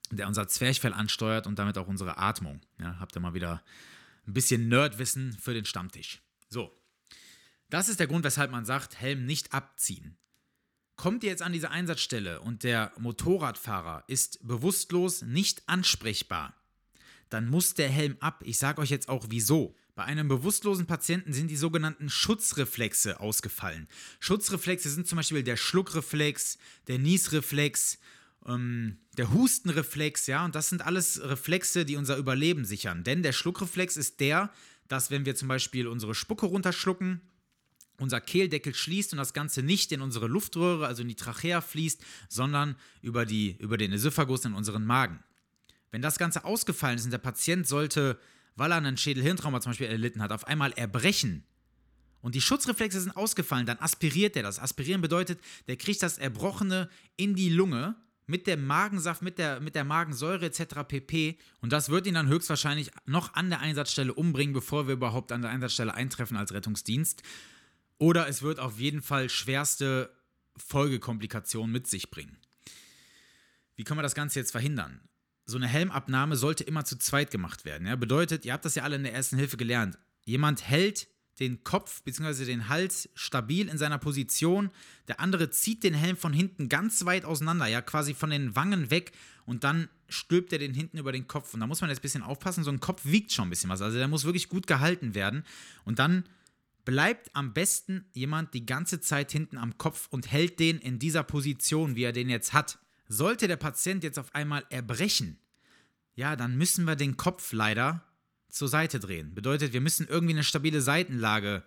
der 0.09 0.27
unser 0.27 0.49
Zwerchfell 0.49 0.91
ansteuert 0.91 1.47
und 1.47 1.57
damit 1.57 1.77
auch 1.77 1.87
unsere 1.87 2.17
Atmung. 2.17 2.59
Ja, 2.81 2.99
habt 2.99 3.15
ihr 3.15 3.21
mal 3.21 3.33
wieder 3.33 3.63
ein 4.27 4.33
bisschen 4.33 4.67
Nerdwissen 4.67 5.31
für 5.39 5.53
den 5.53 5.63
Stammtisch. 5.63 6.21
So. 6.49 6.77
Das 7.69 7.87
ist 7.87 8.01
der 8.01 8.07
Grund, 8.07 8.25
weshalb 8.25 8.51
man 8.51 8.65
sagt, 8.65 8.99
Helm 8.99 9.25
nicht 9.25 9.53
abziehen. 9.53 10.17
Kommt 10.97 11.23
ihr 11.23 11.29
jetzt 11.29 11.43
an 11.43 11.53
diese 11.53 11.71
Einsatzstelle 11.71 12.41
und 12.41 12.63
der 12.65 12.91
Motorradfahrer 12.97 14.03
ist 14.07 14.45
bewusstlos 14.45 15.21
nicht 15.21 15.63
ansprechbar, 15.65 16.57
dann 17.29 17.47
muss 17.47 17.73
der 17.73 17.87
Helm 17.87 18.17
ab. 18.19 18.43
Ich 18.45 18.57
sage 18.57 18.81
euch 18.81 18.89
jetzt 18.89 19.07
auch 19.07 19.27
wieso. 19.29 19.77
Bei 19.95 20.05
einem 20.05 20.27
bewusstlosen 20.27 20.85
Patienten 20.85 21.33
sind 21.33 21.49
die 21.49 21.57
sogenannten 21.57 22.09
Schutzreflexe 22.09 23.19
ausgefallen. 23.19 23.87
Schutzreflexe 24.19 24.89
sind 24.89 25.07
zum 25.07 25.17
Beispiel 25.17 25.43
der 25.43 25.57
Schluckreflex, 25.57 26.57
der 26.87 26.97
Niesreflex, 26.97 27.99
ähm, 28.45 28.97
der 29.17 29.33
Hustenreflex, 29.33 30.27
ja, 30.27 30.45
und 30.45 30.55
das 30.55 30.69
sind 30.69 30.85
alles 30.85 31.21
Reflexe, 31.21 31.85
die 31.85 31.97
unser 31.97 32.17
Überleben 32.17 32.65
sichern. 32.65 33.03
Denn 33.03 33.21
der 33.21 33.33
Schluckreflex 33.33 33.97
ist 33.97 34.19
der, 34.19 34.51
dass 34.87 35.11
wenn 35.11 35.25
wir 35.25 35.35
zum 35.35 35.47
Beispiel 35.47 35.87
unsere 35.87 36.15
Spucke 36.15 36.45
runterschlucken, 36.45 37.21
unser 37.97 38.19
Kehldeckel 38.19 38.73
schließt 38.73 39.13
und 39.13 39.17
das 39.17 39.33
Ganze 39.33 39.61
nicht 39.61 39.91
in 39.91 40.01
unsere 40.01 40.27
Luftröhre, 40.27 40.87
also 40.87 41.03
in 41.03 41.07
die 41.07 41.15
Trachea 41.15 41.61
fließt, 41.61 42.01
sondern 42.29 42.75
über, 43.01 43.25
die, 43.25 43.57
über 43.59 43.77
den 43.77 43.93
Esophagus 43.93 44.43
in 44.45 44.53
unseren 44.53 44.85
Magen. 44.85 45.23
Wenn 45.91 46.01
das 46.01 46.17
Ganze 46.17 46.45
ausgefallen 46.45 46.97
ist 46.97 47.05
und 47.05 47.11
der 47.11 47.19
Patient 47.19 47.67
sollte, 47.67 48.17
weil 48.55 48.71
er 48.71 48.77
einen 48.77 48.97
Schädelhirntrauma 48.97 49.61
zum 49.61 49.71
Beispiel 49.71 49.87
erlitten 49.87 50.21
hat, 50.21 50.31
auf 50.31 50.47
einmal 50.47 50.71
erbrechen 50.73 51.43
und 52.21 52.35
die 52.35 52.41
Schutzreflexe 52.41 53.01
sind 53.01 53.15
ausgefallen, 53.17 53.65
dann 53.65 53.79
aspiriert 53.79 54.35
er 54.35 54.43
das. 54.43 54.59
Aspirieren 54.59 55.01
bedeutet, 55.01 55.39
der 55.67 55.75
kriegt 55.75 56.03
das 56.03 56.17
Erbrochene 56.17 56.89
in 57.17 57.35
die 57.35 57.49
Lunge 57.49 57.95
mit 58.27 58.47
dem 58.47 58.65
Magensaft, 58.65 59.21
mit 59.23 59.39
der, 59.39 59.59
mit 59.59 59.75
der 59.75 59.83
Magensäure 59.83 60.45
etc. 60.45 60.87
pp. 60.87 61.37
Und 61.59 61.73
das 61.73 61.89
wird 61.89 62.07
ihn 62.07 62.13
dann 62.13 62.27
höchstwahrscheinlich 62.27 62.91
noch 63.05 63.33
an 63.33 63.49
der 63.49 63.59
Einsatzstelle 63.59 64.13
umbringen, 64.13 64.53
bevor 64.53 64.87
wir 64.87 64.93
überhaupt 64.93 65.31
an 65.31 65.41
der 65.41 65.51
Einsatzstelle 65.51 65.93
eintreffen 65.93 66.37
als 66.37 66.53
Rettungsdienst. 66.53 67.23
Oder 67.97 68.27
es 68.27 68.41
wird 68.41 68.59
auf 68.59 68.79
jeden 68.79 69.01
Fall 69.01 69.29
schwerste 69.29 70.15
Folgekomplikationen 70.57 71.71
mit 71.71 71.87
sich 71.87 72.11
bringen. 72.11 72.37
Wie 73.75 73.83
können 73.83 73.99
wir 73.99 74.03
das 74.03 74.15
Ganze 74.15 74.39
jetzt 74.39 74.51
verhindern? 74.51 75.01
So 75.45 75.57
eine 75.57 75.67
Helmabnahme 75.67 76.35
sollte 76.35 76.63
immer 76.63 76.85
zu 76.85 76.97
zweit 76.97 77.31
gemacht 77.31 77.65
werden. 77.65 77.87
Ja? 77.87 77.95
Bedeutet, 77.95 78.45
ihr 78.45 78.53
habt 78.53 78.65
das 78.65 78.75
ja 78.75 78.83
alle 78.83 78.95
in 78.95 79.03
der 79.03 79.13
ersten 79.13 79.37
Hilfe 79.37 79.57
gelernt. 79.57 79.97
Jemand 80.25 80.67
hält 80.67 81.07
den 81.39 81.63
Kopf 81.63 82.03
bzw. 82.03 82.45
den 82.45 82.69
Hals 82.69 83.09
stabil 83.15 83.67
in 83.67 83.77
seiner 83.77 83.97
Position. 83.97 84.69
Der 85.07 85.19
andere 85.19 85.49
zieht 85.49 85.83
den 85.83 85.95
Helm 85.95 86.15
von 86.15 86.33
hinten 86.33 86.69
ganz 86.69 87.03
weit 87.05 87.25
auseinander, 87.25 87.65
ja, 87.65 87.81
quasi 87.81 88.13
von 88.13 88.29
den 88.29 88.55
Wangen 88.55 88.91
weg 88.91 89.11
und 89.45 89.63
dann 89.63 89.89
stülpt 90.07 90.53
er 90.53 90.59
den 90.59 90.73
hinten 90.73 90.97
über 90.97 91.11
den 91.11 91.27
Kopf. 91.27 91.53
Und 91.53 91.61
da 91.61 91.67
muss 91.67 91.81
man 91.81 91.89
jetzt 91.89 91.99
ein 91.99 92.03
bisschen 92.03 92.23
aufpassen, 92.23 92.63
so 92.63 92.71
ein 92.71 92.79
Kopf 92.79 93.01
wiegt 93.05 93.31
schon 93.31 93.47
ein 93.47 93.49
bisschen 93.49 93.69
was. 93.69 93.81
Also 93.81 93.97
der 93.97 94.07
muss 94.07 94.23
wirklich 94.23 94.49
gut 94.49 94.67
gehalten 94.67 95.15
werden. 95.15 95.43
Und 95.83 95.99
dann 95.99 96.25
bleibt 96.85 97.35
am 97.35 97.53
besten 97.53 98.05
jemand 98.13 98.53
die 98.53 98.65
ganze 98.65 99.01
Zeit 99.01 99.31
hinten 99.31 99.57
am 99.57 99.77
Kopf 99.77 100.07
und 100.11 100.31
hält 100.31 100.59
den 100.59 100.79
in 100.79 100.99
dieser 100.99 101.23
Position, 101.23 101.95
wie 101.95 102.03
er 102.03 102.11
den 102.11 102.29
jetzt 102.29 102.53
hat. 102.53 102.79
Sollte 103.11 103.49
der 103.49 103.57
Patient 103.57 104.05
jetzt 104.05 104.17
auf 104.17 104.33
einmal 104.33 104.63
erbrechen, 104.69 105.37
ja, 106.15 106.37
dann 106.37 106.57
müssen 106.57 106.85
wir 106.85 106.95
den 106.95 107.17
Kopf 107.17 107.51
leider 107.51 108.05
zur 108.47 108.69
Seite 108.69 108.99
drehen. 108.99 109.35
Bedeutet, 109.35 109.73
wir 109.73 109.81
müssen 109.81 110.07
irgendwie 110.07 110.33
eine 110.33 110.45
stabile 110.45 110.81
Seitenlage 110.81 111.63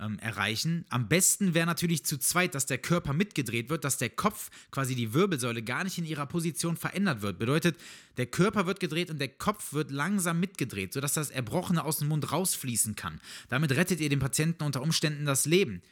ähm, 0.00 0.18
erreichen. 0.20 0.86
Am 0.88 1.06
besten 1.06 1.52
wäre 1.52 1.66
natürlich 1.66 2.06
zu 2.06 2.16
zweit, 2.16 2.54
dass 2.54 2.64
der 2.64 2.78
Körper 2.78 3.12
mitgedreht 3.12 3.68
wird, 3.68 3.84
dass 3.84 3.98
der 3.98 4.08
Kopf, 4.08 4.50
quasi 4.70 4.94
die 4.94 5.12
Wirbelsäule, 5.12 5.62
gar 5.62 5.84
nicht 5.84 5.98
in 5.98 6.06
ihrer 6.06 6.24
Position 6.24 6.78
verändert 6.78 7.20
wird. 7.20 7.38
Bedeutet, 7.38 7.76
der 8.16 8.26
Körper 8.26 8.64
wird 8.66 8.80
gedreht 8.80 9.10
und 9.10 9.18
der 9.18 9.28
Kopf 9.28 9.74
wird 9.74 9.90
langsam 9.90 10.40
mitgedreht, 10.40 10.94
sodass 10.94 11.12
das 11.12 11.28
Erbrochene 11.28 11.84
aus 11.84 11.98
dem 11.98 12.08
Mund 12.08 12.32
rausfließen 12.32 12.96
kann. 12.96 13.20
Damit 13.50 13.72
rettet 13.72 14.00
ihr 14.00 14.08
dem 14.08 14.20
Patienten 14.20 14.64
unter 14.64 14.80
Umständen 14.80 15.26
das 15.26 15.44
Leben. 15.44 15.82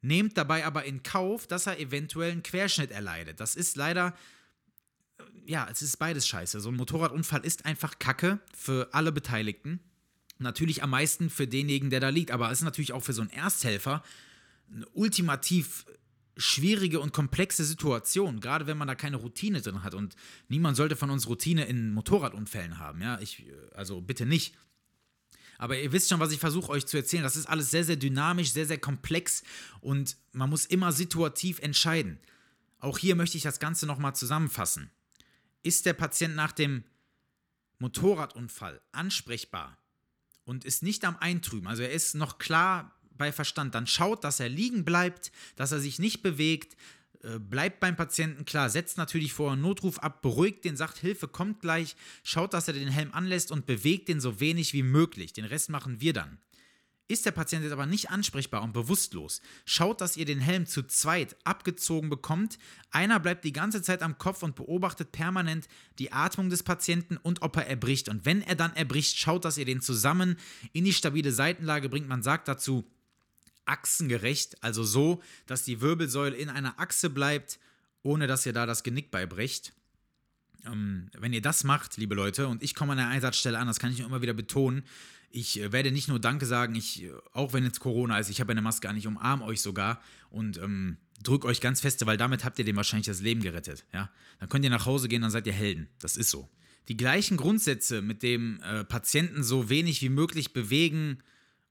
Nehmt 0.00 0.38
dabei 0.38 0.64
aber 0.64 0.84
in 0.84 1.02
Kauf, 1.02 1.48
dass 1.48 1.66
er 1.66 1.80
eventuell 1.80 2.30
einen 2.30 2.44
Querschnitt 2.44 2.92
erleidet. 2.92 3.40
Das 3.40 3.56
ist 3.56 3.74
leider 3.74 4.14
ja, 5.46 5.68
es 5.70 5.82
ist 5.82 5.98
beides 5.98 6.26
scheiße. 6.26 6.60
So 6.60 6.70
ein 6.70 6.76
Motorradunfall 6.76 7.44
ist 7.44 7.66
einfach 7.66 7.98
Kacke 7.98 8.40
für 8.56 8.88
alle 8.92 9.12
Beteiligten. 9.12 9.80
Natürlich 10.38 10.82
am 10.82 10.90
meisten 10.90 11.30
für 11.30 11.46
denjenigen, 11.46 11.90
der 11.90 12.00
da 12.00 12.08
liegt, 12.08 12.30
aber 12.30 12.50
es 12.50 12.58
ist 12.58 12.64
natürlich 12.64 12.92
auch 12.92 13.02
für 13.02 13.12
so 13.12 13.22
einen 13.22 13.30
Ersthelfer 13.30 14.02
eine 14.72 14.88
ultimativ 14.90 15.86
schwierige 16.36 16.98
und 17.00 17.12
komplexe 17.12 17.64
Situation, 17.64 18.40
gerade 18.40 18.66
wenn 18.66 18.76
man 18.76 18.88
da 18.88 18.94
keine 18.94 19.18
Routine 19.18 19.60
drin 19.60 19.84
hat. 19.84 19.94
Und 19.94 20.16
niemand 20.48 20.76
sollte 20.76 20.96
von 20.96 21.10
uns 21.10 21.28
Routine 21.28 21.66
in 21.66 21.92
Motorradunfällen 21.92 22.78
haben. 22.78 23.00
Ja, 23.00 23.20
ich, 23.20 23.46
also 23.74 24.00
bitte 24.00 24.26
nicht. 24.26 24.56
Aber 25.58 25.78
ihr 25.78 25.92
wisst 25.92 26.08
schon, 26.08 26.18
was 26.18 26.32
ich 26.32 26.40
versuche 26.40 26.70
euch 26.70 26.86
zu 26.86 26.96
erzählen. 26.96 27.22
Das 27.22 27.36
ist 27.36 27.46
alles 27.46 27.70
sehr, 27.70 27.84
sehr 27.84 27.96
dynamisch, 27.96 28.50
sehr, 28.50 28.66
sehr 28.66 28.78
komplex 28.78 29.44
und 29.80 30.16
man 30.32 30.50
muss 30.50 30.66
immer 30.66 30.90
situativ 30.90 31.60
entscheiden. 31.60 32.18
Auch 32.80 32.98
hier 32.98 33.14
möchte 33.14 33.36
ich 33.36 33.44
das 33.44 33.60
Ganze 33.60 33.86
nochmal 33.86 34.16
zusammenfassen. 34.16 34.90
Ist 35.64 35.86
der 35.86 35.94
Patient 35.94 36.36
nach 36.36 36.52
dem 36.52 36.84
Motorradunfall 37.78 38.80
ansprechbar? 38.92 39.76
und 40.44 40.64
ist 40.64 40.82
nicht 40.82 41.04
am 41.04 41.16
Eintrüben, 41.16 41.66
also 41.66 41.82
er 41.82 41.90
ist 41.90 42.14
noch 42.14 42.38
klar 42.38 42.94
bei 43.16 43.32
Verstand, 43.32 43.74
dann 43.74 43.86
schaut, 43.86 44.24
dass 44.24 44.40
er 44.40 44.48
liegen 44.48 44.84
bleibt, 44.84 45.32
dass 45.56 45.72
er 45.72 45.80
sich 45.80 45.98
nicht 45.98 46.22
bewegt, 46.22 46.76
äh, 47.22 47.38
bleibt 47.38 47.80
beim 47.80 47.96
Patienten 47.96 48.44
klar, 48.44 48.68
setzt 48.70 48.98
natürlich 48.98 49.32
vorher 49.32 49.52
einen 49.52 49.62
Notruf 49.62 49.98
ab, 50.00 50.20
beruhigt 50.20 50.64
den, 50.64 50.76
sagt, 50.76 50.98
Hilfe 50.98 51.28
kommt 51.28 51.60
gleich, 51.60 51.96
schaut, 52.22 52.54
dass 52.54 52.68
er 52.68 52.74
den 52.74 52.88
Helm 52.88 53.12
anlässt 53.12 53.52
und 53.52 53.66
bewegt 53.66 54.08
den 54.08 54.20
so 54.20 54.40
wenig 54.40 54.72
wie 54.72 54.82
möglich. 54.82 55.32
Den 55.32 55.44
Rest 55.44 55.70
machen 55.70 56.00
wir 56.00 56.12
dann. 56.12 56.38
Ist 57.06 57.26
der 57.26 57.32
Patient 57.32 57.62
jetzt 57.62 57.72
aber 57.72 57.84
nicht 57.84 58.10
ansprechbar 58.10 58.62
und 58.62 58.72
bewusstlos, 58.72 59.42
schaut, 59.66 60.00
dass 60.00 60.16
ihr 60.16 60.24
den 60.24 60.40
Helm 60.40 60.64
zu 60.64 60.82
zweit 60.84 61.36
abgezogen 61.44 62.08
bekommt. 62.08 62.58
Einer 62.90 63.20
bleibt 63.20 63.44
die 63.44 63.52
ganze 63.52 63.82
Zeit 63.82 64.02
am 64.02 64.16
Kopf 64.16 64.42
und 64.42 64.56
beobachtet 64.56 65.12
permanent 65.12 65.68
die 65.98 66.12
Atmung 66.12 66.48
des 66.48 66.62
Patienten 66.62 67.18
und 67.18 67.42
ob 67.42 67.56
er 67.58 67.66
erbricht. 67.66 68.08
Und 68.08 68.24
wenn 68.24 68.40
er 68.40 68.54
dann 68.54 68.74
erbricht, 68.74 69.18
schaut, 69.18 69.44
dass 69.44 69.58
ihr 69.58 69.66
den 69.66 69.82
zusammen 69.82 70.36
in 70.72 70.86
die 70.86 70.94
stabile 70.94 71.32
Seitenlage 71.32 71.90
bringt. 71.90 72.08
Man 72.08 72.22
sagt 72.22 72.48
dazu 72.48 72.90
achsengerecht, 73.66 74.62
also 74.62 74.82
so, 74.82 75.22
dass 75.46 75.62
die 75.62 75.82
Wirbelsäule 75.82 76.36
in 76.36 76.48
einer 76.48 76.80
Achse 76.80 77.10
bleibt, 77.10 77.58
ohne 78.02 78.26
dass 78.26 78.46
ihr 78.46 78.54
da 78.54 78.64
das 78.64 78.82
Genick 78.82 79.10
beibrecht. 79.10 79.74
Ähm, 80.64 81.10
wenn 81.18 81.34
ihr 81.34 81.42
das 81.42 81.64
macht, 81.64 81.98
liebe 81.98 82.14
Leute, 82.14 82.48
und 82.48 82.62
ich 82.62 82.74
komme 82.74 82.92
an 82.92 82.98
der 82.98 83.08
Einsatzstelle 83.08 83.58
an, 83.58 83.66
das 83.66 83.78
kann 83.78 83.92
ich 83.92 84.00
immer 84.00 84.22
wieder 84.22 84.32
betonen, 84.32 84.84
ich 85.34 85.60
äh, 85.60 85.72
werde 85.72 85.90
nicht 85.90 86.08
nur 86.08 86.20
Danke 86.20 86.46
sagen, 86.46 86.74
ich, 86.74 87.02
äh, 87.02 87.12
auch 87.32 87.52
wenn 87.52 87.64
jetzt 87.64 87.80
Corona 87.80 88.18
ist, 88.18 88.30
ich 88.30 88.40
habe 88.40 88.52
eine 88.52 88.62
Maske 88.62 88.88
an, 88.88 88.96
ich 88.96 89.06
umarme 89.06 89.44
euch 89.44 89.60
sogar 89.60 90.00
und 90.30 90.58
ähm, 90.58 90.98
drück 91.22 91.44
euch 91.44 91.60
ganz 91.60 91.80
feste, 91.80 92.06
weil 92.06 92.16
damit 92.16 92.44
habt 92.44 92.58
ihr 92.58 92.64
dem 92.64 92.76
wahrscheinlich 92.76 93.06
das 93.06 93.20
Leben 93.20 93.42
gerettet. 93.42 93.84
Ja? 93.92 94.10
Dann 94.38 94.48
könnt 94.48 94.64
ihr 94.64 94.70
nach 94.70 94.86
Hause 94.86 95.08
gehen, 95.08 95.22
dann 95.22 95.30
seid 95.30 95.46
ihr 95.46 95.52
Helden. 95.52 95.88
Das 95.98 96.16
ist 96.16 96.30
so. 96.30 96.48
Die 96.88 96.96
gleichen 96.96 97.36
Grundsätze 97.36 98.00
mit 98.00 98.22
dem 98.22 98.60
äh, 98.62 98.84
Patienten 98.84 99.42
so 99.42 99.68
wenig 99.68 100.02
wie 100.02 100.08
möglich 100.08 100.52
bewegen 100.52 101.22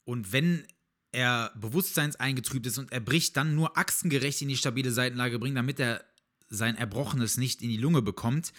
und 0.04 0.34
wenn 0.34 0.66
er 1.12 1.52
bewusstseinseingetrübt 1.56 2.66
ist 2.66 2.80
und 2.80 2.92
er 2.92 3.00
bricht, 3.00 3.38
dann 3.38 3.56
nur 3.56 3.78
achsengerecht 3.78 4.42
in 4.42 4.50
die 4.50 4.58
stabile 4.58 4.92
Seitenlage 4.92 5.40
bringen, 5.40 5.56
damit 5.56 5.80
er 5.80 6.04
sein 6.50 6.76
Erbrochenes 6.76 7.38
nicht 7.38 7.62
in 7.62 7.70
die 7.70 7.78
Lunge 7.78 8.02
bekommt, 8.02 8.52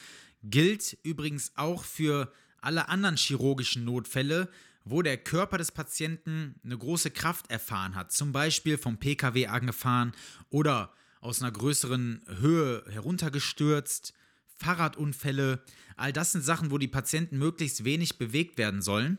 gilt 0.42 0.96
übrigens 1.02 1.52
auch 1.56 1.84
für 1.84 2.32
alle 2.60 2.88
anderen 2.88 3.16
chirurgischen 3.16 3.84
Notfälle, 3.84 4.48
wo 4.84 5.02
der 5.02 5.16
Körper 5.16 5.58
des 5.58 5.72
Patienten 5.72 6.60
eine 6.64 6.76
große 6.76 7.10
Kraft 7.10 7.50
erfahren 7.50 7.94
hat, 7.94 8.12
zum 8.12 8.32
Beispiel 8.32 8.78
vom 8.78 8.98
Pkw 8.98 9.46
angefahren 9.46 10.12
oder 10.50 10.92
aus 11.20 11.40
einer 11.40 11.52
größeren 11.52 12.22
Höhe 12.38 12.84
heruntergestürzt, 12.90 14.12
Fahrradunfälle, 14.56 15.64
all 15.96 16.12
das 16.12 16.32
sind 16.32 16.42
Sachen, 16.42 16.70
wo 16.70 16.78
die 16.78 16.88
Patienten 16.88 17.38
möglichst 17.38 17.84
wenig 17.84 18.18
bewegt 18.18 18.58
werden 18.58 18.82
sollen 18.82 19.18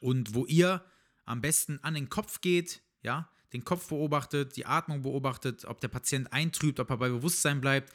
und 0.00 0.34
wo 0.34 0.44
ihr 0.46 0.84
am 1.24 1.40
besten 1.40 1.78
an 1.82 1.94
den 1.94 2.08
Kopf 2.08 2.40
geht, 2.40 2.82
ja, 3.02 3.30
den 3.52 3.64
Kopf 3.64 3.88
beobachtet, 3.88 4.56
die 4.56 4.66
Atmung 4.66 5.02
beobachtet, 5.02 5.64
ob 5.64 5.80
der 5.80 5.88
Patient 5.88 6.32
eintrübt, 6.32 6.80
ob 6.80 6.90
er 6.90 6.96
bei 6.96 7.08
Bewusstsein 7.08 7.60
bleibt, 7.60 7.92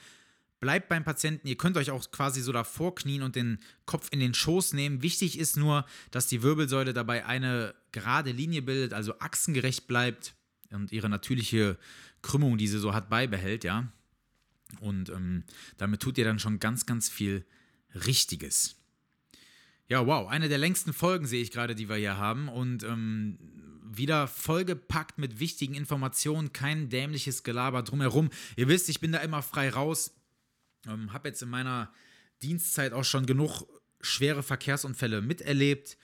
Bleibt 0.60 0.90
beim 0.90 1.04
Patienten. 1.04 1.48
Ihr 1.48 1.56
könnt 1.56 1.78
euch 1.78 1.92
auch 1.92 2.12
quasi 2.12 2.42
so 2.42 2.52
davor 2.52 2.94
knien 2.96 3.22
und 3.22 3.36
den 3.36 3.60
Kopf 3.86 4.10
in 4.12 4.20
den 4.20 4.34
Schoß 4.34 4.74
nehmen. 4.74 5.02
Wichtig 5.02 5.40
ist 5.40 5.56
nur, 5.56 5.86
dass 6.12 6.28
die 6.28 6.44
Wirbelsäule 6.44 6.94
dabei 6.94 7.26
eine 7.26 7.74
gerade 7.92 8.32
Linie 8.32 8.62
bildet, 8.62 8.94
also 8.94 9.18
achsengerecht 9.20 9.88
bleibt 9.88 10.36
und 10.72 10.92
ihre 10.92 11.10
natürliche 11.10 11.78
Krümmung, 12.22 12.58
die 12.58 12.68
sie 12.68 12.80
so 12.80 12.94
hat, 12.94 13.10
beibehält, 13.10 13.64
ja. 13.64 13.92
Und 14.82 15.10
ähm, 15.10 15.44
damit 15.78 16.02
tut 16.02 16.18
ihr 16.18 16.26
dann 16.26 16.40
schon 16.40 16.60
ganz, 16.60 16.86
ganz 16.86 17.10
viel 17.10 17.46
Richtiges. 18.06 18.76
Ja, 19.88 20.06
wow, 20.06 20.30
eine 20.30 20.50
der 20.50 20.60
längsten 20.60 20.94
Folgen 20.94 21.26
sehe 21.26 21.42
ich 21.42 21.52
gerade, 21.52 21.74
die 21.74 21.90
wir 21.90 21.96
hier 21.96 22.18
haben. 22.18 22.50
Und 22.50 22.84
ähm, 22.84 23.40
wieder 23.92 24.28
vollgepackt 24.28 25.18
mit 25.18 25.40
wichtigen 25.40 25.74
Informationen, 25.74 26.54
kein 26.54 26.90
dämliches 26.90 27.44
Gelaber 27.44 27.82
drumherum. 27.82 28.30
Ihr 28.56 28.68
wisst, 28.68 28.90
ich 28.90 29.00
bin 29.00 29.12
da 29.12 29.20
immer 29.20 29.42
frei 29.42 29.70
raus. 29.70 30.14
Ähm, 30.88 31.14
habe 31.14 31.30
jetzt 31.30 31.42
in 31.42 31.50
meiner 31.50 31.94
Dienstzeit 32.42 32.94
auch 32.94 33.04
schon 33.04 33.26
genug 33.26 33.64
schwere 34.02 34.44
Verkehrsunfälle 34.44 35.22
miterlebt. 35.22 35.98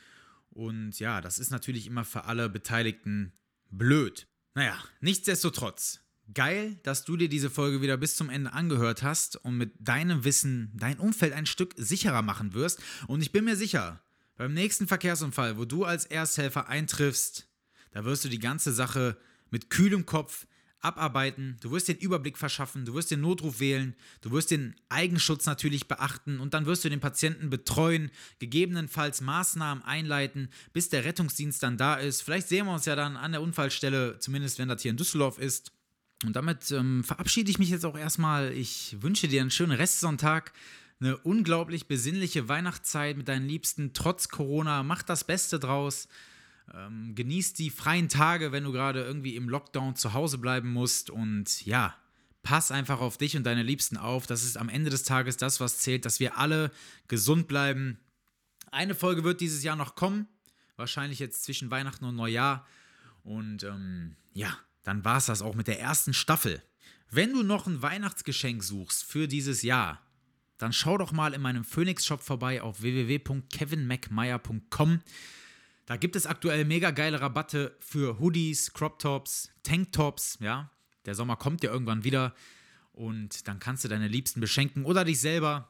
Und 0.49 0.99
ja, 0.99 1.21
das 1.21 1.39
ist 1.39 1.51
natürlich 1.51 1.87
immer 1.87 2.05
für 2.05 2.25
alle 2.25 2.49
Beteiligten 2.49 3.33
blöd. 3.69 4.27
Naja, 4.53 4.77
nichtsdestotrotz. 5.01 6.01
Geil, 6.33 6.79
dass 6.81 7.05
du 7.05 7.17
dir 7.17 7.29
diese 7.29 7.51
Folge 7.51 7.81
wieder 7.81 7.97
bis 7.97 8.15
zum 8.15 8.31
Ende 8.31 8.51
angehört 8.53 9.03
hast 9.03 9.35
und 9.35 9.57
mit 9.57 9.73
deinem 9.79 10.23
Wissen 10.23 10.71
dein 10.73 10.97
Umfeld 10.97 11.33
ein 11.33 11.45
Stück 11.45 11.73
sicherer 11.77 12.23
machen 12.23 12.53
wirst. 12.53 12.81
Und 13.07 13.21
ich 13.21 13.31
bin 13.31 13.45
mir 13.45 13.55
sicher, 13.55 14.01
beim 14.35 14.53
nächsten 14.53 14.87
Verkehrsunfall, 14.87 15.57
wo 15.57 15.65
du 15.65 15.85
als 15.85 16.05
Ersthelfer 16.05 16.67
eintriffst, 16.67 17.47
da 17.91 18.05
wirst 18.05 18.25
du 18.25 18.29
die 18.29 18.39
ganze 18.39 18.73
Sache 18.73 19.17
mit 19.51 19.69
kühlem 19.69 20.05
Kopf 20.05 20.47
abarbeiten, 20.85 21.57
du 21.61 21.71
wirst 21.71 21.87
den 21.87 21.97
Überblick 21.97 22.37
verschaffen, 22.37 22.85
du 22.85 22.93
wirst 22.93 23.11
den 23.11 23.21
Notruf 23.21 23.59
wählen, 23.59 23.95
du 24.21 24.31
wirst 24.31 24.51
den 24.51 24.75
Eigenschutz 24.87 25.45
natürlich 25.45 25.87
beachten 25.87 26.39
und 26.39 26.53
dann 26.53 26.65
wirst 26.65 26.85
du 26.85 26.89
den 26.89 26.99
Patienten 26.99 27.49
betreuen, 27.49 28.11
gegebenenfalls 28.39 29.21
Maßnahmen 29.21 29.83
einleiten, 29.83 30.49
bis 30.71 30.89
der 30.89 31.03
Rettungsdienst 31.03 31.61
dann 31.63 31.77
da 31.77 31.95
ist. 31.95 32.21
Vielleicht 32.21 32.47
sehen 32.47 32.67
wir 32.67 32.73
uns 32.73 32.85
ja 32.85 32.95
dann 32.95 33.17
an 33.17 33.31
der 33.31 33.41
Unfallstelle, 33.41 34.19
zumindest 34.19 34.59
wenn 34.59 34.69
das 34.69 34.81
hier 34.81 34.91
in 34.91 34.97
Düsseldorf 34.97 35.39
ist. 35.39 35.71
Und 36.23 36.35
damit 36.35 36.71
ähm, 36.71 37.03
verabschiede 37.03 37.51
ich 37.51 37.59
mich 37.59 37.69
jetzt 37.69 37.85
auch 37.85 37.97
erstmal. 37.97 38.53
Ich 38.53 38.97
wünsche 39.01 39.27
dir 39.27 39.41
einen 39.41 39.51
schönen 39.51 39.73
Restsonntag, 39.73 40.53
eine 40.99 41.17
unglaublich 41.17 41.87
besinnliche 41.87 42.47
Weihnachtszeit 42.47 43.17
mit 43.17 43.27
deinen 43.27 43.47
Liebsten, 43.47 43.91
trotz 43.93 44.29
Corona. 44.29 44.83
Mach 44.83 45.03
das 45.03 45.25
Beste 45.25 45.59
draus. 45.59 46.07
Ähm, 46.73 47.15
genieß 47.15 47.53
die 47.53 47.69
freien 47.69 48.09
Tage, 48.09 48.51
wenn 48.51 48.63
du 48.63 48.71
gerade 48.71 49.03
irgendwie 49.03 49.35
im 49.35 49.49
Lockdown 49.49 49.95
zu 49.95 50.13
Hause 50.13 50.37
bleiben 50.37 50.71
musst. 50.71 51.09
Und 51.09 51.65
ja, 51.65 51.95
pass 52.43 52.71
einfach 52.71 53.01
auf 53.01 53.17
dich 53.17 53.37
und 53.37 53.43
deine 53.43 53.63
Liebsten 53.63 53.97
auf. 53.97 54.27
Das 54.27 54.43
ist 54.43 54.57
am 54.57 54.69
Ende 54.69 54.89
des 54.89 55.03
Tages 55.03 55.37
das, 55.37 55.59
was 55.59 55.79
zählt, 55.79 56.05
dass 56.05 56.19
wir 56.19 56.37
alle 56.37 56.71
gesund 57.07 57.47
bleiben. 57.47 57.99
Eine 58.71 58.95
Folge 58.95 59.23
wird 59.23 59.41
dieses 59.41 59.63
Jahr 59.63 59.75
noch 59.75 59.95
kommen. 59.95 60.27
Wahrscheinlich 60.75 61.19
jetzt 61.19 61.43
zwischen 61.43 61.71
Weihnachten 61.71 62.05
und 62.05 62.15
Neujahr. 62.15 62.65
Und 63.23 63.63
ähm, 63.63 64.15
ja, 64.33 64.57
dann 64.83 65.05
war 65.05 65.17
es 65.17 65.25
das 65.25 65.41
auch 65.41 65.55
mit 65.55 65.67
der 65.67 65.79
ersten 65.79 66.13
Staffel. 66.13 66.61
Wenn 67.09 67.33
du 67.33 67.43
noch 67.43 67.67
ein 67.67 67.81
Weihnachtsgeschenk 67.81 68.63
suchst 68.63 69.03
für 69.03 69.27
dieses 69.27 69.61
Jahr, 69.61 70.01
dann 70.57 70.73
schau 70.73 70.97
doch 70.97 71.11
mal 71.11 71.33
in 71.33 71.41
meinem 71.41 71.63
Phoenix-Shop 71.63 72.21
vorbei 72.21 72.61
auf 72.61 72.81
www.kevinmcmeyer.com. 72.81 75.01
Da 75.85 75.97
gibt 75.97 76.15
es 76.15 76.25
aktuell 76.25 76.65
mega 76.65 76.91
geile 76.91 77.21
Rabatte 77.21 77.75
für 77.79 78.19
Hoodies, 78.19 78.73
Crop 78.73 78.99
Tops, 78.99 79.51
Tanktops, 79.63 80.37
ja. 80.39 80.71
Der 81.05 81.13
Sommer 81.13 81.35
kommt 81.35 81.63
ja 81.63 81.71
irgendwann 81.71 82.03
wieder 82.03 82.33
und 82.91 83.47
dann 83.47 83.59
kannst 83.59 83.83
du 83.83 83.87
deine 83.87 84.07
Liebsten 84.07 84.39
beschenken 84.39 84.85
oder 84.85 85.05
dich 85.05 85.19
selber. 85.19 85.69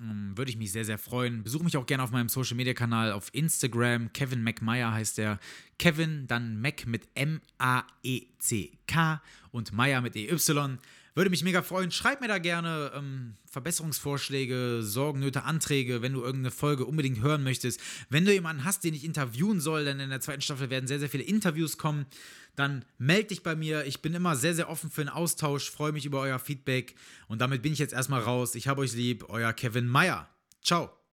Um, 0.00 0.36
würde 0.36 0.50
ich 0.50 0.58
mich 0.58 0.70
sehr, 0.72 0.84
sehr 0.84 0.98
freuen. 0.98 1.42
Besuche 1.42 1.64
mich 1.64 1.78
auch 1.78 1.86
gerne 1.86 2.02
auf 2.02 2.10
meinem 2.10 2.28
Social 2.28 2.56
Media 2.56 2.74
Kanal 2.74 3.10
auf 3.12 3.32
Instagram. 3.32 4.12
Kevin 4.12 4.42
McMeyer 4.42 4.92
heißt 4.92 5.16
der. 5.16 5.40
Kevin, 5.78 6.26
dann 6.26 6.60
Mac 6.60 6.86
mit 6.86 7.08
M-A-E-C-K 7.14 7.42
und 9.50 9.72
Meyer 9.72 10.02
mit 10.02 10.14
E-Y. 10.14 10.78
Würde 11.18 11.30
mich 11.30 11.42
mega 11.42 11.62
freuen. 11.62 11.90
Schreib 11.90 12.20
mir 12.20 12.28
da 12.28 12.38
gerne 12.38 12.92
ähm, 12.94 13.34
Verbesserungsvorschläge, 13.50 14.84
Sorgen, 14.84 15.18
Nöte, 15.18 15.42
Anträge, 15.42 16.00
wenn 16.00 16.12
du 16.12 16.20
irgendeine 16.20 16.52
Folge 16.52 16.84
unbedingt 16.84 17.20
hören 17.20 17.42
möchtest. 17.42 17.80
Wenn 18.08 18.24
du 18.24 18.32
jemanden 18.32 18.62
hast, 18.62 18.84
den 18.84 18.94
ich 18.94 19.02
interviewen 19.02 19.60
soll, 19.60 19.84
denn 19.84 19.98
in 19.98 20.10
der 20.10 20.20
zweiten 20.20 20.42
Staffel 20.42 20.70
werden 20.70 20.86
sehr, 20.86 21.00
sehr 21.00 21.08
viele 21.08 21.24
Interviews 21.24 21.76
kommen, 21.76 22.06
dann 22.54 22.84
melde 22.98 23.30
dich 23.30 23.42
bei 23.42 23.56
mir. 23.56 23.84
Ich 23.84 24.00
bin 24.00 24.14
immer 24.14 24.36
sehr, 24.36 24.54
sehr 24.54 24.70
offen 24.70 24.92
für 24.92 25.00
einen 25.00 25.10
Austausch, 25.10 25.68
freue 25.72 25.90
mich 25.90 26.06
über 26.06 26.20
euer 26.20 26.38
Feedback. 26.38 26.94
Und 27.26 27.40
damit 27.40 27.62
bin 27.62 27.72
ich 27.72 27.80
jetzt 27.80 27.94
erstmal 27.94 28.20
raus. 28.20 28.54
Ich 28.54 28.68
habe 28.68 28.82
euch 28.82 28.92
lieb, 28.92 29.24
euer 29.28 29.52
Kevin 29.52 29.88
Meyer. 29.88 30.28
Ciao. 30.62 30.97